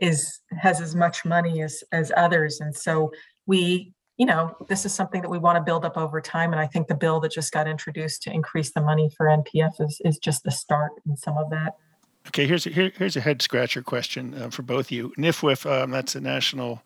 [0.00, 2.60] is has as much money as as others.
[2.60, 3.10] And so
[3.46, 6.52] we you know this is something that we want to build up over time.
[6.52, 9.80] And i think the bill that just got introduced to increase the money for npf
[9.80, 11.74] is, is just the start in some of that.
[12.28, 15.12] Okay here's a, here, here's a head scratcher question uh, for both of you.
[15.18, 16.82] Nifwf um, that's the national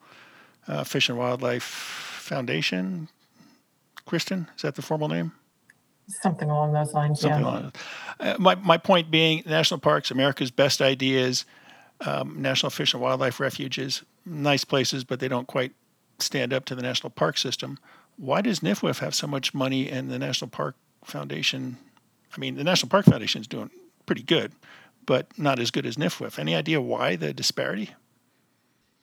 [0.69, 3.09] uh, fish and wildlife foundation
[4.05, 5.33] kristen is that the formal name
[6.09, 7.47] something along those lines something yeah.
[7.47, 7.73] along
[8.21, 11.45] uh, my, my point being national parks america's best ideas
[12.05, 15.73] um, national fish and wildlife refuges, nice places, but they don't quite
[16.19, 17.79] stand up to the national park system.
[18.17, 21.77] Why does NFWF have so much money and the National Park Foundation?
[22.35, 23.71] I mean, the National Park Foundation is doing
[24.07, 24.53] pretty good,
[25.05, 26.39] but not as good as NFWF.
[26.39, 27.91] Any idea why the disparity?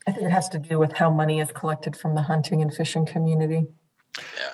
[0.08, 2.74] I think it has to do with how money is collected from the hunting and
[2.74, 3.68] fishing community.
[4.18, 4.54] Yeah.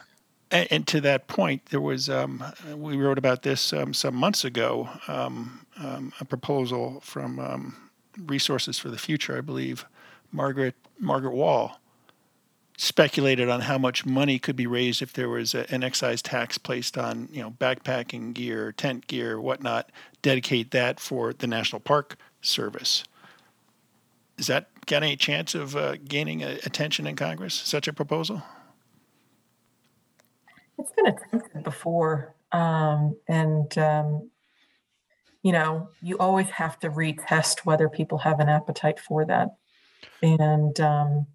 [0.51, 2.43] And, and to that point, there was um,
[2.75, 4.89] we wrote about this um, some months ago.
[5.07, 9.85] Um, um a proposal from um, Resources for the Future, I believe,
[10.31, 11.71] Margaret Margaret Walls
[12.79, 16.57] speculated on how much money could be raised if there was a, an excise tax
[16.57, 19.91] placed on you know backpacking gear, tent gear, whatnot.
[20.21, 23.03] Dedicate that for the national park service.
[24.39, 27.53] Is that got any chance of uh, gaining a, attention in Congress?
[27.53, 28.41] Such a proposal?
[30.77, 34.29] It's been attempted before, um, and um,
[35.43, 39.49] you know, you always have to retest whether people have an appetite for that.
[40.21, 41.27] And um,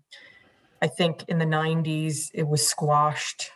[0.81, 3.51] I think in the 90s it was squashed,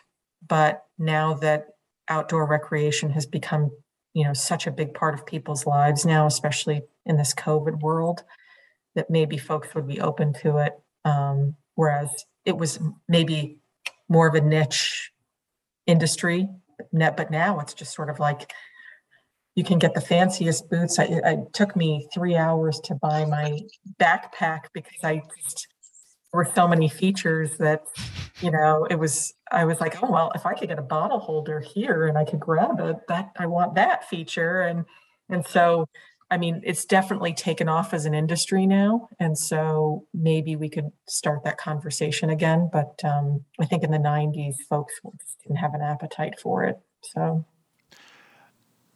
[0.47, 1.67] but now that
[2.07, 3.71] outdoor recreation has become,
[4.13, 8.23] you know, such a big part of people's lives now, especially in this COVID world,
[8.95, 10.73] that maybe folks would be open to it.
[11.05, 12.09] Um, whereas
[12.45, 13.59] it was maybe
[14.07, 15.11] more of a niche
[15.85, 16.47] industry,
[16.91, 18.51] but now it's just sort of like
[19.55, 20.99] you can get the fanciest boots.
[20.99, 23.59] I, it took me three hours to buy my
[23.99, 25.67] backpack because I just
[26.31, 27.83] there were so many features that
[28.41, 31.19] you know it was i was like oh well if i could get a bottle
[31.19, 34.85] holder here and i could grab it that i want that feature and
[35.29, 35.87] and so
[36.31, 40.91] i mean it's definitely taken off as an industry now and so maybe we could
[41.07, 45.73] start that conversation again but um, i think in the 90s folks just didn't have
[45.73, 47.45] an appetite for it so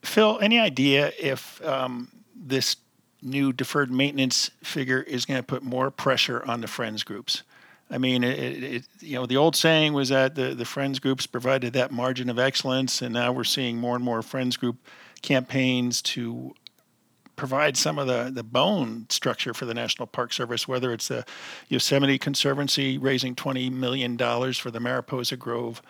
[0.04, 2.76] Phil, any idea if um, this
[3.22, 7.44] new deferred maintenance figure is going to put more pressure on the friends groups?
[7.90, 11.26] I mean, it, it, you know, the old saying was that the, the friends groups
[11.26, 14.78] provided that margin of excellence, and now we're seeing more and more friends group
[15.22, 16.54] campaigns to
[17.36, 21.26] provide some of the, the bone structure for the National Park Service, whether it's the
[21.70, 25.82] Yosemite Conservancy raising $20 million for the Mariposa Grove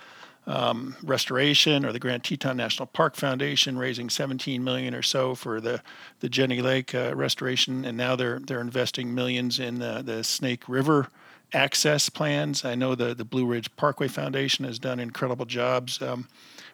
[0.45, 5.61] um, restoration or the Grand Teton National Park Foundation raising 17 million or so for
[5.61, 5.81] the
[6.19, 10.67] the Jenny Lake uh, restoration, and now they're they're investing millions in the, the Snake
[10.67, 11.09] River
[11.53, 12.65] access plans.
[12.65, 16.27] I know the the Blue Ridge Parkway Foundation has done incredible jobs um,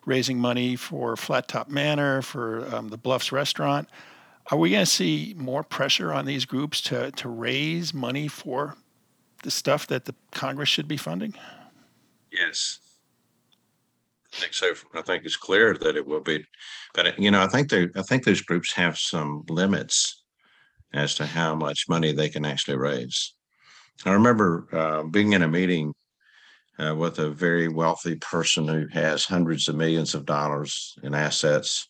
[0.05, 3.87] raising money for Flat Top Manor for um, the Bluffs Restaurant.
[4.51, 8.75] Are we going to see more pressure on these groups to to raise money for
[9.43, 11.35] the stuff that the Congress should be funding?
[12.31, 12.79] Yes,
[14.33, 14.73] I think so.
[14.93, 16.43] I think it's clear that it will be,
[16.93, 20.23] but you know, I think they, I think those groups have some limits
[20.93, 23.33] as to how much money they can actually raise.
[24.05, 25.93] I remember uh, being in a meeting
[26.79, 31.89] uh, with a very wealthy person who has hundreds of millions of dollars in assets,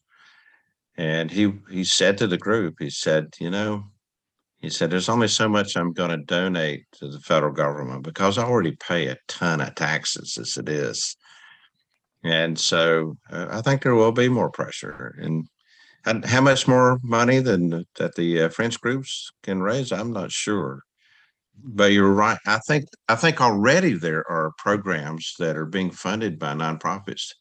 [1.00, 3.86] and he he said to the group, he said, you know,
[4.60, 8.38] he said, there's only so much I'm going to donate to the federal government because
[8.38, 11.16] I already pay a ton of taxes as it is.
[12.26, 15.16] And so uh, I think there will be more pressure.
[15.22, 15.48] And,
[16.06, 20.34] and how much more money than that the uh, Friends groups can raise, I'm not
[20.34, 20.82] sure.
[21.64, 22.40] But you're right.
[22.46, 27.34] I think I think already there are programs that are being funded by nonprofits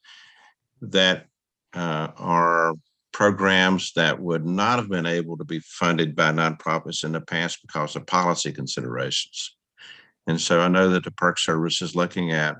[0.81, 1.27] that
[1.75, 2.75] uh, are
[3.19, 7.59] programs that would not have been able to be funded by nonprofits in the past
[7.67, 9.57] because of policy considerations.
[10.29, 12.55] And so I know that the Park Service is looking at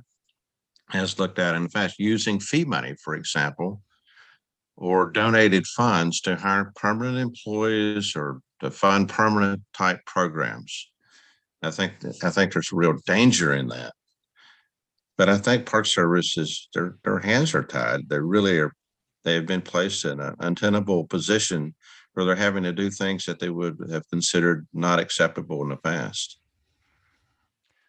[0.89, 3.83] has looked at, in fact, using fee money, for example,
[4.77, 10.91] or donated funds to hire permanent employees or to fund permanent type programs.
[11.63, 11.93] I think
[12.25, 13.93] I think there's real danger in that.
[15.17, 18.09] But I think Park Service is their their hands are tied.
[18.09, 18.73] They really are
[19.29, 21.75] they have been placed in an untenable position
[22.15, 25.77] where they're having to do things that they would have considered not acceptable in the
[25.77, 26.41] past.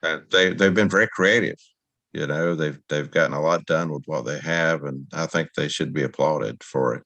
[0.03, 1.57] Uh, they they've been very creative
[2.13, 5.53] you know, they've they've gotten a lot done with what they have, and I think
[5.53, 7.03] they should be applauded for it.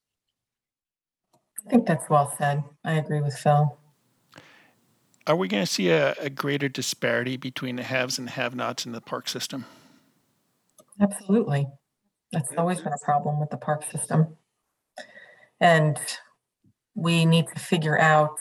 [1.65, 2.63] I think that's well said.
[2.86, 3.77] I agree with Phil.
[5.27, 8.91] are we going to see a, a greater disparity between the haves and have-nots in
[8.91, 9.65] the park system?
[11.01, 11.67] Absolutely.
[12.34, 14.36] That's always been a problem with the park system.
[15.61, 15.97] And
[16.95, 18.38] we need to figure out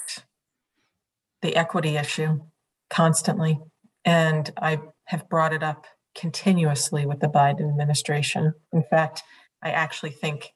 [1.42, 2.40] the equity issue
[2.88, 3.60] constantly.
[4.04, 8.54] And I have brought it up continuously with the Biden administration.
[8.72, 9.22] In fact,
[9.62, 10.54] I actually think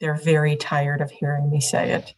[0.00, 2.14] they're very tired of hearing me say it.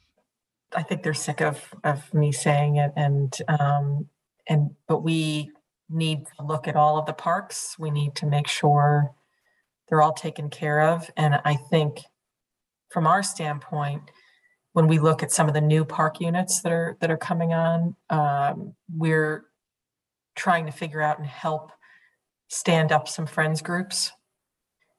[0.74, 4.08] I think they're sick of of me saying it and um
[4.48, 5.50] and but we
[5.88, 7.76] need to look at all of the parks.
[7.78, 9.10] We need to make sure
[9.91, 11.11] they're all taken care of.
[11.16, 12.01] And I think
[12.88, 14.03] from our standpoint,
[14.72, 17.53] when we look at some of the new park units that are that are coming
[17.53, 19.45] on, um, we're
[20.36, 21.72] trying to figure out and help
[22.49, 24.12] stand up some friends groups.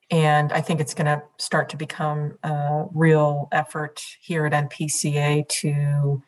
[0.10, 5.48] And I think it's going to start to become a real effort here at NPCA
[5.48, 6.22] to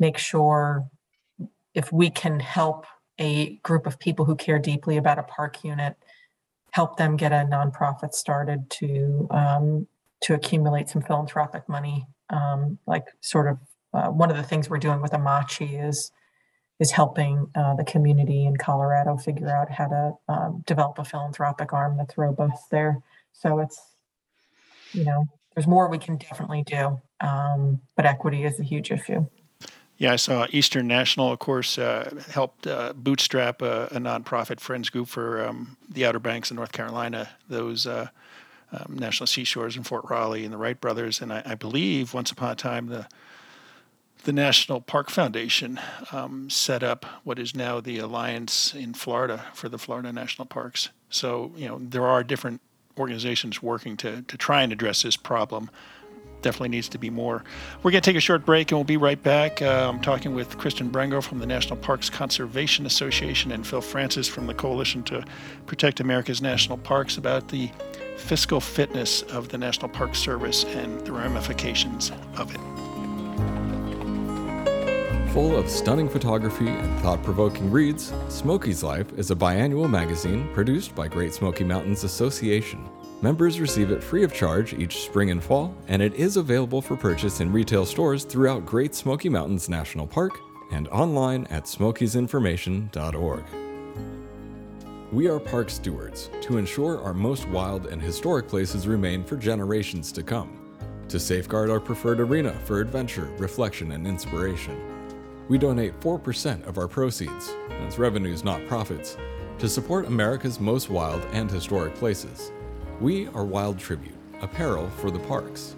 [0.00, 0.88] make sure
[1.72, 2.84] if we can help
[3.20, 5.96] a group of people who care deeply about a park unit,
[6.72, 9.86] help them get a nonprofit started to um,
[10.20, 12.06] to accumulate some philanthropic money.
[12.30, 13.58] Um, like sort of
[13.94, 16.10] uh, one of the things we're doing with Amache is
[16.80, 21.72] is helping uh, the community in Colorado figure out how to um, develop a philanthropic
[21.72, 22.98] arm that's robust there.
[23.32, 23.80] So it's,
[24.92, 29.26] you know, there's more we can definitely do, um, but equity is a huge issue.
[29.98, 34.90] Yeah, I saw Eastern National, of course, uh, helped uh, bootstrap a, a, nonprofit friends
[34.90, 38.08] group for um, the Outer Banks in North Carolina, those uh,
[38.72, 41.20] um, National Seashores in Fort Raleigh and the Wright brothers.
[41.20, 43.06] And I, I believe once upon a time, the
[44.24, 45.80] the National Park Foundation
[46.12, 50.90] um, set up what is now the Alliance in Florida for the Florida National Parks.
[51.10, 52.60] So, you know, there are different
[52.98, 55.70] organizations working to, to try and address this problem.
[56.42, 57.44] Definitely needs to be more.
[57.82, 59.62] We're going to take a short break and we'll be right back.
[59.62, 64.28] Uh, I'm talking with Kristen Brengel from the National Parks Conservation Association and Phil Francis
[64.28, 65.24] from the Coalition to
[65.66, 67.70] Protect America's National Parks about the
[68.16, 72.60] fiscal fitness of the National Park Service and the ramifications of it.
[75.32, 80.94] Full of stunning photography and thought provoking reads, Smokies Life is a biannual magazine produced
[80.94, 82.86] by Great Smoky Mountains Association.
[83.22, 86.96] Members receive it free of charge each spring and fall, and it is available for
[86.96, 90.38] purchase in retail stores throughout Great Smoky Mountains National Park
[90.72, 93.44] and online at smokiesinformation.org.
[95.12, 100.10] We are park stewards to ensure our most wild and historic places remain for generations
[100.12, 100.58] to come,
[101.08, 104.92] to safeguard our preferred arena for adventure, reflection, and inspiration
[105.48, 109.16] we donate 4% of our proceeds, that's revenues not profits,
[109.58, 112.52] to support America's most wild and historic places.
[113.02, 115.74] We are Wild Tribute, apparel for the parks.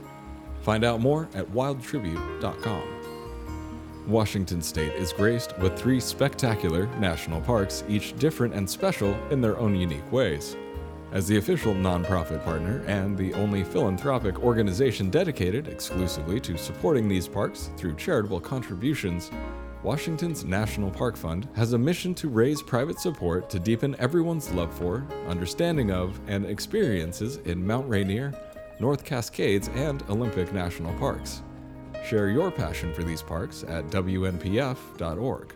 [0.61, 2.83] Find out more at wildtribute.com.
[4.07, 9.59] Washington state is graced with three spectacular national parks, each different and special in their
[9.59, 10.55] own unique ways.
[11.13, 17.27] As the official nonprofit partner and the only philanthropic organization dedicated exclusively to supporting these
[17.27, 19.31] parks through charitable contributions,
[19.85, 24.73] Washington's National Park Fund has a mission to raise private support to deepen everyone's love
[24.73, 28.33] for, understanding of, and experiences in Mount Rainier,
[28.81, 31.43] North Cascades, and Olympic National Parks.
[32.03, 35.55] Share your passion for these parks at WNPF.org.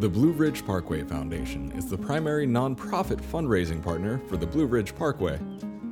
[0.00, 4.96] The Blue Ridge Parkway Foundation is the primary nonprofit fundraising partner for the Blue Ridge
[4.96, 5.38] Parkway.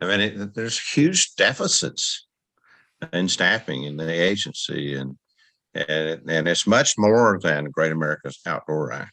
[0.00, 2.26] I mean, it, there's huge deficits
[3.12, 5.16] in staffing in the agency, and
[5.74, 9.12] and and it's much more than Great America's Outdoor Act.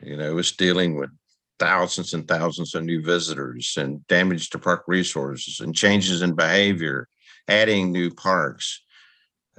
[0.00, 1.10] You know, it's dealing with
[1.58, 7.08] thousands and thousands of new visitors and damage to park resources and changes in behavior,
[7.48, 8.82] adding new parks,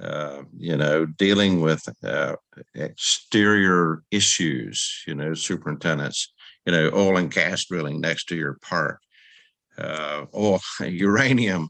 [0.00, 2.36] uh, you know, dealing with uh,
[2.74, 6.32] exterior issues, you know, superintendents,
[6.66, 9.00] you know, oil and gas drilling next to your park,
[9.78, 10.26] uh,
[10.80, 11.68] uranium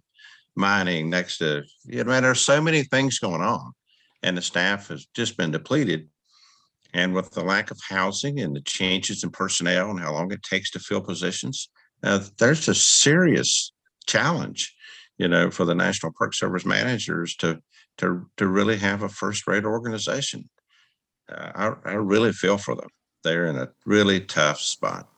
[0.57, 3.73] mining next to, you know, there's so many things going on.
[4.23, 6.09] And the staff has just been depleted.
[6.93, 10.43] And with the lack of housing and the changes in personnel and how long it
[10.43, 11.69] takes to fill positions,
[12.03, 13.73] uh, there's a serious
[14.07, 14.75] challenge,
[15.19, 17.61] you know, for the National Park Service managers to
[17.99, 20.49] to to really have a first-rate organization.
[21.31, 22.89] Uh, I, I really feel for them.
[23.25, 25.09] They're in a really tough spot.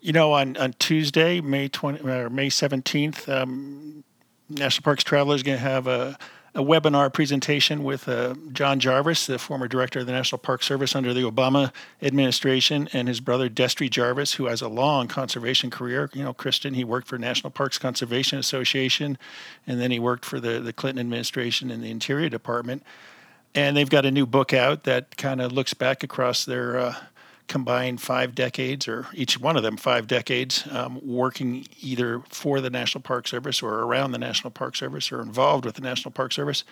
[0.00, 4.04] You know, on, on Tuesday, May 20 or May 17th, um,
[4.50, 6.18] National Parks Traveler is going to have a
[6.54, 10.94] a webinar presentation with uh, John Jarvis, the former director of the National Park Service
[10.94, 16.10] under the Obama administration, and his brother Destry Jarvis, who has a long conservation career.
[16.12, 19.18] You know, Kristen, he worked for National Parks Conservation Association,
[19.66, 22.84] and then he worked for the, the Clinton administration in the Interior Department.
[23.56, 26.94] And they've got a new book out that kind of looks back across their uh,
[27.46, 32.70] combined five decades, or each one of them five decades, um, working either for the
[32.70, 36.32] National Park Service or around the National Park Service or involved with the National Park
[36.32, 36.64] Service.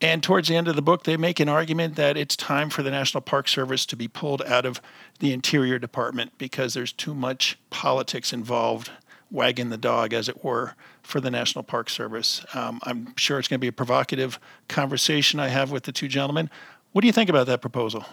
[0.00, 2.82] And towards the end of the book, they make an argument that it's time for
[2.82, 4.80] the National Park Service to be pulled out of
[5.20, 8.90] the Interior Department because there's too much politics involved,
[9.30, 12.44] wagging the dog, as it were, for the National Park Service.
[12.54, 14.38] Um, I'm sure it's going to be a provocative
[14.68, 16.50] conversation I have with the two gentlemen.
[16.92, 18.04] What do you think about that proposal?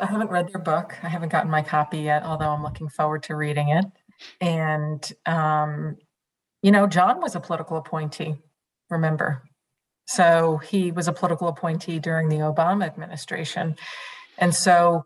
[0.00, 0.94] I haven't read their book.
[1.02, 3.84] I haven't gotten my copy yet, although I'm looking forward to reading it.
[4.40, 5.96] And, um,
[6.62, 8.36] you know, John was a political appointee,
[8.90, 9.42] remember?
[10.06, 13.76] So he was a political appointee during the Obama administration.
[14.38, 15.04] And so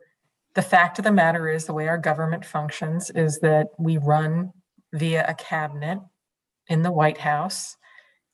[0.55, 4.53] the fact of the matter is, the way our government functions is that we run
[4.93, 5.99] via a cabinet
[6.68, 7.76] in the White House,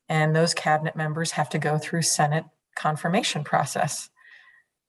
[0.09, 2.44] and those cabinet members have to go through Senate
[2.76, 4.11] confirmation process.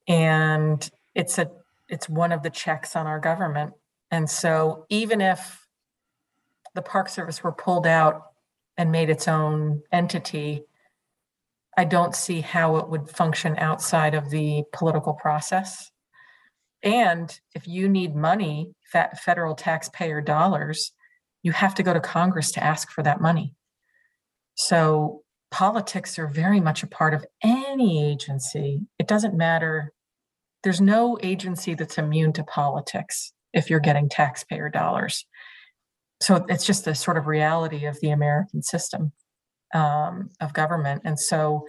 [0.07, 1.49] And it's a
[1.89, 3.73] it's one of the checks on our government.
[4.11, 5.67] And so even if
[6.75, 8.23] the Park Service were pulled out
[8.77, 10.63] and made its own entity,
[11.77, 15.91] I don't see how it would function outside of the political process.
[16.83, 18.73] And if you need money,
[19.23, 20.91] federal taxpayer dollars,
[21.43, 23.53] you have to go to Congress to ask for that money.
[24.55, 28.81] So politics are very much a part of any agency.
[28.97, 29.93] It doesn't matter
[30.63, 35.25] there's no agency that's immune to politics if you're getting taxpayer dollars.
[36.21, 39.13] So it's just the sort of reality of the American system
[39.73, 41.03] um, of government.
[41.05, 41.65] And so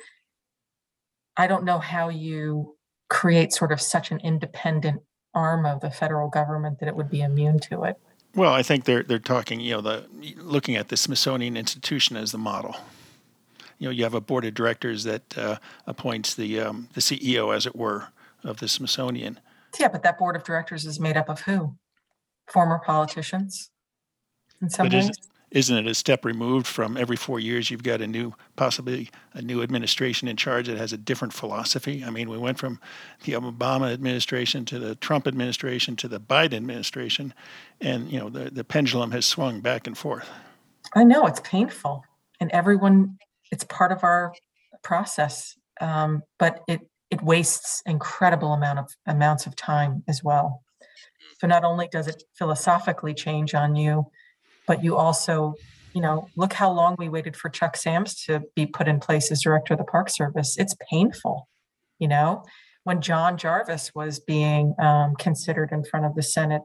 [1.37, 2.77] I don't know how you
[3.09, 5.03] create sort of such an independent
[5.35, 7.97] arm of the federal government that it would be immune to it.
[8.35, 12.31] Well, I think they're they're talking, you know, the looking at the Smithsonian Institution as
[12.31, 12.77] the model.
[13.79, 17.55] You know, you have a board of directors that uh, appoints the um, the CEO,
[17.55, 18.09] as it were,
[18.45, 19.41] of the Smithsonian.
[19.79, 21.77] Yeah, but that board of directors is made up of who?
[22.49, 23.71] Former politicians
[24.61, 25.05] in some but ways?
[25.05, 29.11] Isn't, isn't it a step removed from every four years you've got a new, possibly
[29.33, 32.05] a new administration in charge that has a different philosophy?
[32.05, 32.81] I mean, we went from
[33.25, 37.35] the Obama administration to the Trump administration to the Biden administration,
[37.81, 40.29] and you know the, the pendulum has swung back and forth.
[40.95, 42.05] I know it's painful,
[42.41, 43.19] and everyone,
[43.51, 44.33] it's part of our
[44.83, 45.57] process.
[45.81, 50.63] Um, but it it wastes incredible amount of amounts of time as well.
[51.41, 54.07] So not only does it philosophically change on you,
[54.67, 55.55] but you also,
[55.95, 59.31] you know, look how long we waited for Chuck Sams to be put in place
[59.33, 60.57] as director of the Park Service.
[60.59, 61.49] It's painful,
[61.99, 62.45] you know.
[62.85, 66.63] When John Jarvis was being um, considered in front of the Senate,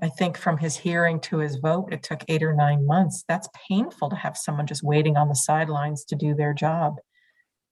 [0.00, 3.24] I think from his hearing to his vote, it took eight or nine months.
[3.28, 6.96] That's painful to have someone just waiting on the sidelines to do their job.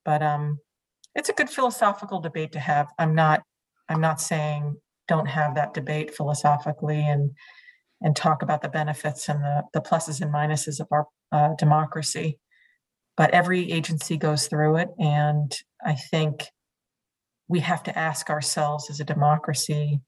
[0.04, 0.58] But um,
[1.16, 2.88] it's a good philosophical debate to have.
[2.98, 3.42] I'm not
[3.88, 4.76] I'm not saying
[5.08, 7.32] don't have that debate philosophically and
[8.02, 12.38] and talk about the benefits and the, the pluses and minuses of our uh, democracy.
[13.16, 15.50] But every agency goes through it, and
[15.84, 16.44] I think
[17.48, 20.02] we have to ask ourselves as a democracy,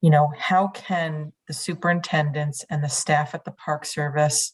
[0.00, 4.52] you know, how can the superintendents and the staff at the Park Service,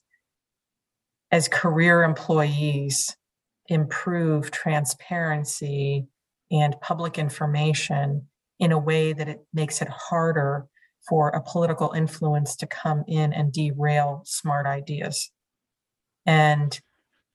[1.30, 3.16] as career employees,
[3.68, 6.06] improve transparency
[6.50, 10.66] and public information in a way that it makes it harder
[11.08, 15.30] for a political influence to come in and derail smart ideas.
[16.26, 16.78] And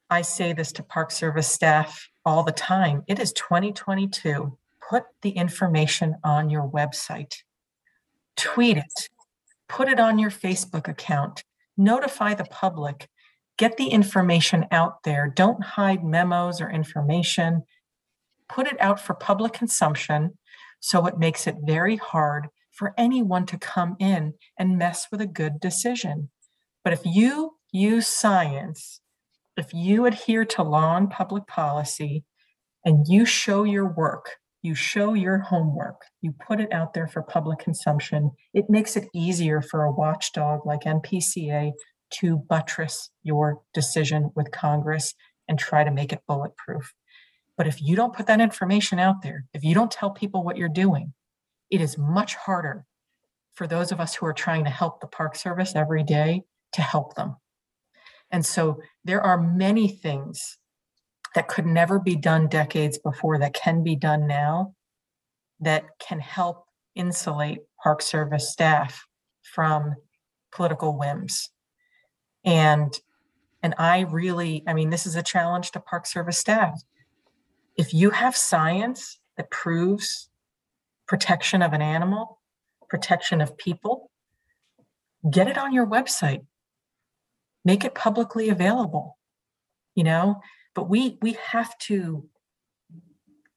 [0.09, 3.03] I say this to Park Service staff all the time.
[3.07, 4.57] It is 2022.
[4.89, 7.35] Put the information on your website.
[8.35, 9.09] tweet it,
[9.67, 11.43] put it on your Facebook account,
[11.77, 13.09] notify the public,
[13.59, 15.31] get the information out there.
[15.35, 17.63] Don't hide memos or information.
[18.47, 20.37] Put it out for public consumption
[20.79, 25.27] so it makes it very hard for anyone to come in and mess with a
[25.27, 26.29] good decision.
[26.85, 29.01] But if you use science,
[29.57, 32.23] if you adhere to law and public policy,
[32.85, 37.21] and you show your work, you show your homework, you put it out there for
[37.21, 41.73] public consumption, it makes it easier for a watchdog like NPCA
[42.11, 45.13] to buttress your decision with Congress
[45.47, 46.93] and try to make it bulletproof.
[47.57, 50.57] But if you don't put that information out there, if you don't tell people what
[50.57, 51.13] you're doing,
[51.69, 52.85] it is much harder
[53.53, 56.43] for those of us who are trying to help the Park Service every day
[56.73, 57.35] to help them.
[58.31, 60.57] And so there are many things
[61.35, 64.73] that could never be done decades before that can be done now
[65.59, 69.05] that can help insulate Park Service staff
[69.53, 69.95] from
[70.51, 71.49] political whims.
[72.49, 72.99] And
[73.61, 76.81] and I really, I mean, this is a challenge to Park Service staff.
[77.77, 80.29] If you have science that proves
[81.07, 82.39] protection of an animal,
[82.89, 84.09] protection of people,
[85.29, 86.45] get it on your website.
[87.63, 89.17] Make it publicly available.
[89.93, 90.41] You know,
[90.73, 92.27] but we we have to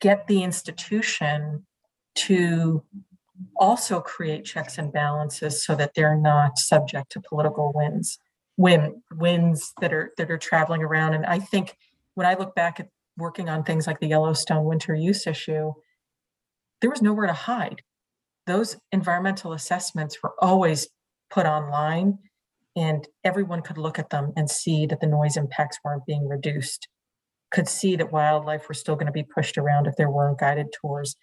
[0.00, 1.64] get the institution
[2.14, 2.84] to
[3.56, 8.18] also create checks and balances so that they're not subject to political winds
[8.56, 11.76] win winds that are that are traveling around and i think
[12.14, 15.72] when i look back at working on things like the yellowstone winter use issue
[16.80, 17.82] there was nowhere to hide
[18.46, 20.88] those environmental assessments were always
[21.30, 22.18] put online
[22.74, 26.88] and everyone could look at them and see that the noise impacts weren't being reduced
[27.52, 30.68] could see that wildlife were still going to be pushed around if there weren't guided
[30.72, 31.14] tours.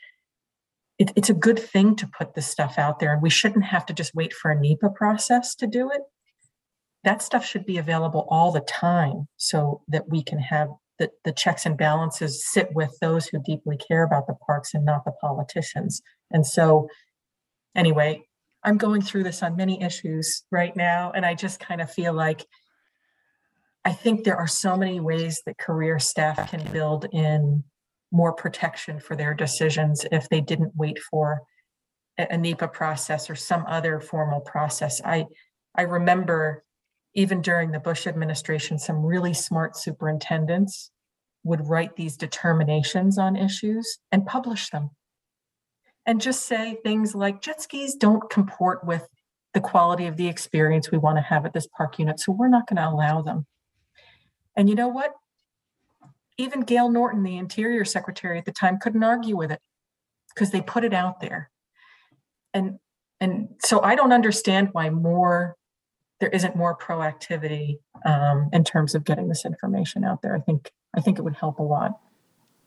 [0.97, 3.85] It, it's a good thing to put this stuff out there, and we shouldn't have
[3.87, 6.01] to just wait for a NEPA process to do it.
[7.03, 11.31] That stuff should be available all the time so that we can have the, the
[11.31, 15.13] checks and balances sit with those who deeply care about the parks and not the
[15.21, 16.01] politicians.
[16.29, 16.89] And so,
[17.75, 18.23] anyway,
[18.63, 22.13] I'm going through this on many issues right now, and I just kind of feel
[22.13, 22.45] like
[23.85, 27.63] I think there are so many ways that career staff can build in
[28.11, 31.41] more protection for their decisions if they didn't wait for
[32.17, 34.99] a, NEPA process or some other formal process.
[35.05, 35.25] I
[35.75, 36.65] I remember
[37.13, 40.91] even during the Bush administration, some really smart superintendents
[41.43, 44.91] would write these determinations on issues and publish them.
[46.05, 49.07] And just say things like jet skis don't comport with
[49.53, 52.49] the quality of the experience we want to have at this park unit, so we're
[52.49, 53.45] not going to allow them.
[54.55, 55.13] And you know what?
[56.37, 59.61] Even Gale Norton, the Interior Secretary at the time, couldn't argue with it
[60.33, 61.49] because they put it out there.
[62.53, 62.79] And
[63.19, 65.57] and so I don't understand why more
[66.19, 70.35] there isn't more proactivity um, in terms of getting this information out there.
[70.35, 71.99] I think I think it would help a lot.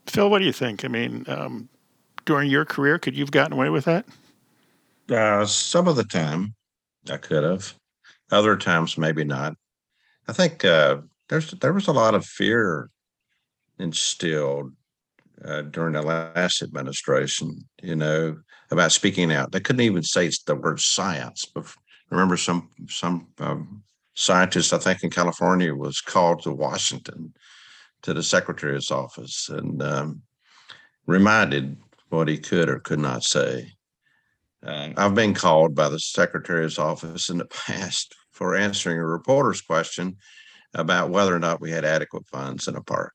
[0.07, 0.85] Phil, what do you think?
[0.85, 1.69] I mean, um,
[2.25, 4.07] during your career, could you've gotten away with that?
[5.11, 6.55] Uh, some of the time,
[7.11, 7.75] I could have.
[8.31, 9.57] Other times, maybe not.
[10.29, 10.99] I think uh,
[11.29, 12.89] there's there was a lot of fear
[13.79, 14.73] instilled
[15.45, 18.39] uh, during the last administration, you know,
[18.71, 19.53] about speaking out.
[19.53, 21.45] They couldn't even say the word science.
[21.45, 21.67] But
[22.13, 23.83] remember, some some um,
[24.15, 27.35] scientist, I think in California, was called to Washington
[28.03, 30.23] to the secretary's office and um,
[31.07, 31.77] reminded
[32.11, 33.73] what he could or could not say.
[34.65, 39.63] Uh, I've been called by the secretary's office in the past for answering a reporter's
[39.63, 40.17] question
[40.75, 43.13] about whether or not we had adequate funds in a park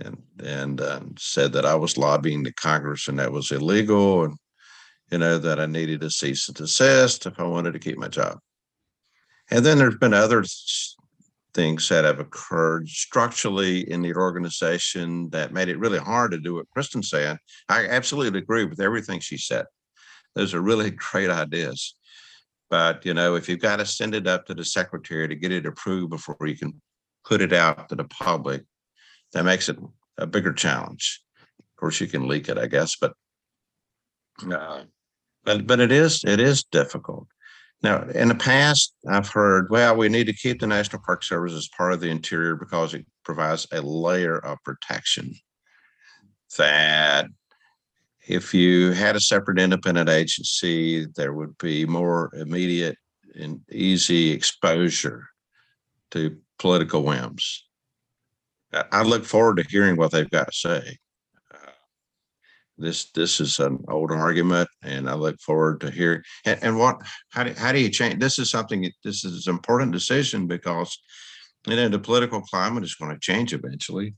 [0.00, 4.36] and and uh, said that I was lobbying the Congress and that was illegal and
[5.10, 8.08] you know that I needed to cease and desist if I wanted to keep my
[8.08, 8.38] job.
[9.50, 10.44] And then there's been other
[11.54, 16.54] things that have occurred structurally in the organization that made it really hard to do
[16.54, 17.38] what Kristen said.
[17.68, 19.64] I absolutely agree with everything she said.
[20.34, 21.94] Those are really great ideas.
[22.70, 25.52] But you know, if you've got to send it up to the secretary to get
[25.52, 26.80] it approved before you can
[27.24, 28.64] put it out to the public,
[29.32, 29.78] that makes it
[30.18, 31.22] a bigger challenge.
[31.58, 33.14] Of course, you can leak it, I guess, but
[34.50, 34.82] uh,
[35.48, 37.26] but but it is it is difficult.
[37.82, 41.54] Now, in the past, I've heard, well, we need to keep the National Park Service
[41.54, 45.32] as part of the interior because it provides a layer of protection.
[46.58, 47.28] That
[48.26, 52.96] if you had a separate independent agency, there would be more immediate
[53.34, 55.24] and easy exposure
[56.10, 57.64] to political whims.
[58.92, 60.98] I look forward to hearing what they've got to say.
[62.78, 67.02] This this is an old argument, and I look forward to hear and, and what
[67.30, 68.20] how do how do you change?
[68.20, 68.88] This is something.
[69.02, 70.96] This is an important decision because
[71.66, 74.14] you know the political climate is going to change eventually,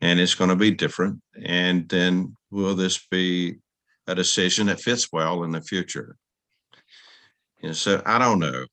[0.00, 1.20] and it's going to be different.
[1.44, 3.56] And then will this be
[4.08, 6.16] a decision that fits well in the future?
[7.62, 8.66] And so I don't know.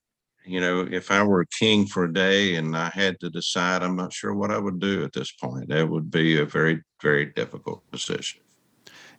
[0.44, 3.84] You know, if I were a king for a day and I had to decide,
[3.84, 5.70] I'm not sure what I would do at this point.
[5.70, 8.42] That would be a very, very difficult decision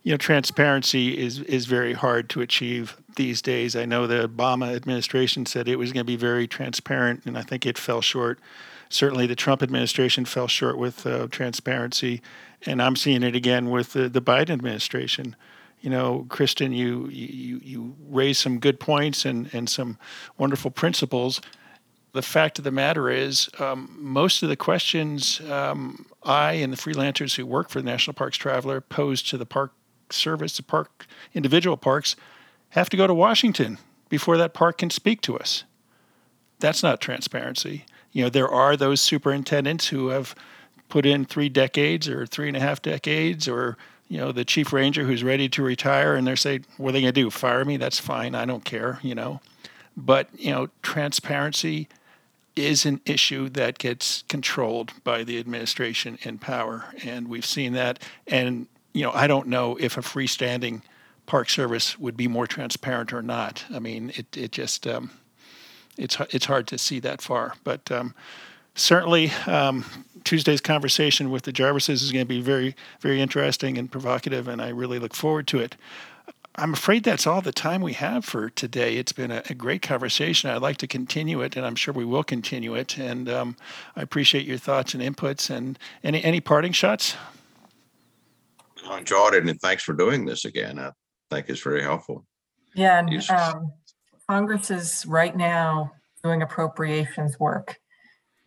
[0.03, 3.75] you know, transparency is is very hard to achieve these days.
[3.75, 7.43] I know the Obama administration said it was going to be very transparent, and I
[7.43, 8.39] think it fell short.
[8.89, 12.21] Certainly, the Trump administration fell short with uh, transparency,
[12.65, 15.35] and I'm seeing it again with the, the Biden administration.
[15.81, 19.99] You know, Kristen, you you you raised some good points and and some
[20.37, 21.41] wonderful principles.
[22.13, 26.77] The fact of the matter is, um, most of the questions um, I and the
[26.77, 29.71] freelancers who work for the National Parks Traveler pose to the park
[30.13, 32.15] service, the park individual parks,
[32.69, 33.77] have to go to Washington
[34.09, 35.63] before that park can speak to us.
[36.59, 37.85] That's not transparency.
[38.11, 40.35] You know, there are those superintendents who have
[40.89, 44.73] put in three decades or three and a half decades, or you know, the chief
[44.73, 47.29] ranger who's ready to retire, and they're saying, "What are they going to do?
[47.29, 47.77] Fire me?
[47.77, 48.35] That's fine.
[48.35, 49.39] I don't care." You know,
[49.95, 51.87] but you know, transparency
[52.55, 58.03] is an issue that gets controlled by the administration in power, and we've seen that.
[58.27, 60.81] And you know, I don't know if a freestanding
[61.25, 63.63] park service would be more transparent or not.
[63.73, 65.11] I mean, it it just um,
[65.97, 68.13] it's it's hard to see that far, but um,
[68.75, 69.85] certainly um,
[70.23, 74.61] Tuesday's conversation with the Jarvises is going to be very very interesting and provocative, and
[74.61, 75.75] I really look forward to it.
[76.55, 78.97] I'm afraid that's all the time we have for today.
[78.97, 80.49] It's been a, a great conversation.
[80.49, 82.97] I'd like to continue it, and I'm sure we will continue it.
[82.97, 83.55] And um,
[83.95, 85.49] I appreciate your thoughts and inputs.
[85.49, 87.15] And any any parting shots?
[88.89, 90.79] I enjoyed it, and thanks for doing this again.
[90.79, 90.91] I
[91.29, 92.25] think it's very helpful.
[92.75, 93.73] Yeah, and um,
[94.27, 95.91] Congress is right now
[96.23, 97.77] doing appropriations work.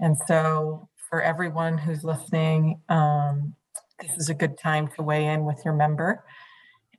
[0.00, 3.54] And so for everyone who's listening, um,
[4.00, 6.24] this is a good time to weigh in with your member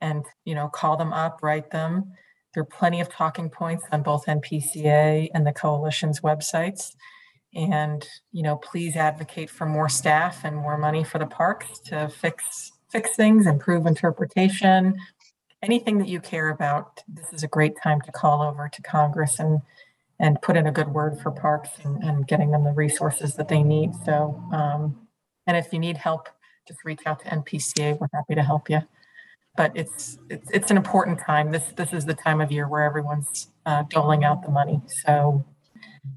[0.00, 2.12] and, you know, call them up, write them.
[2.54, 6.92] There are plenty of talking points on both NPCA and the coalition's websites.
[7.54, 12.08] And, you know, please advocate for more staff and more money for the parks to
[12.08, 14.96] fix fix things, improve interpretation,
[15.62, 19.38] anything that you care about, this is a great time to call over to Congress
[19.38, 19.60] and
[20.18, 23.48] and put in a good word for parks and, and getting them the resources that
[23.48, 23.94] they need.
[24.06, 25.06] So, um,
[25.46, 26.30] and if you need help,
[26.66, 27.98] just reach out to NPCA.
[28.00, 28.80] We're happy to help you.
[29.58, 31.52] But it's it's, it's an important time.
[31.52, 34.80] This this is the time of year where everyone's uh, doling out the money.
[35.04, 35.44] So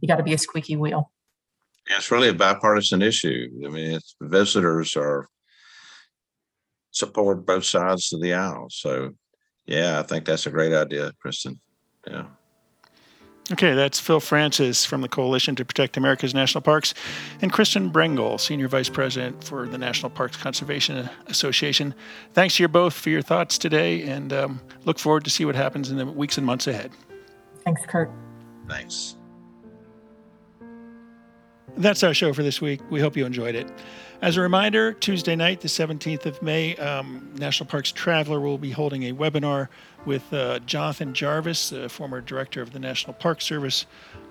[0.02, 1.12] you got to be a squeaky wheel.
[1.88, 3.50] It's really a bipartisan issue.
[3.66, 5.28] I mean, it's, visitors are
[6.92, 8.68] support both sides of the aisle.
[8.70, 9.12] So,
[9.66, 11.60] yeah, I think that's a great idea, Kristen.
[12.08, 12.26] Yeah.
[13.52, 16.94] Okay, that's Phil Francis from the Coalition to Protect America's National Parks,
[17.42, 21.96] and Kristen Brengel, Senior Vice President for the National Parks Conservation Association.
[22.34, 25.56] Thanks to you both for your thoughts today, and um, look forward to see what
[25.56, 26.92] happens in the weeks and months ahead.
[27.66, 28.12] Thanks, Kurt.
[28.68, 29.16] Thanks.
[31.76, 32.82] That's our show for this week.
[32.92, 33.72] We hope you enjoyed it.
[34.22, 38.72] As a reminder, Tuesday night, the 17th of May, um, National Parks Traveler will be
[38.72, 39.70] holding a webinar
[40.06, 43.86] with uh, Jonathan Jarvis, the former director of the National Park Service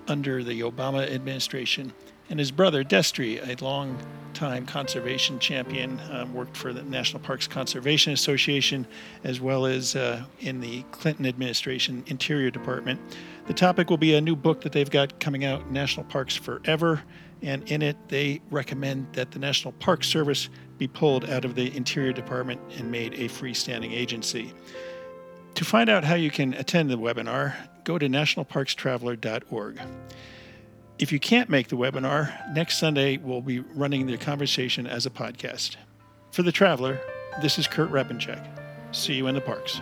[0.07, 1.91] under the Obama administration,
[2.29, 8.13] and his brother Destry, a long-time conservation champion, um, worked for the National Parks Conservation
[8.13, 8.85] Association
[9.23, 13.01] as well as uh, in the Clinton administration Interior Department.
[13.47, 17.01] The topic will be a new book that they've got coming out, National Parks Forever
[17.41, 21.75] and in it they recommend that the National Park Service be pulled out of the
[21.75, 24.53] Interior Department and made a freestanding agency.
[25.55, 29.79] To find out how you can attend the webinar, go to nationalparkstraveler.org.
[30.99, 35.09] If you can't make the webinar, next Sunday we'll be running the conversation as a
[35.09, 35.75] podcast.
[36.31, 36.99] For the Traveler,
[37.41, 38.45] this is Kurt Repanshek.
[38.91, 39.81] See you in the parks.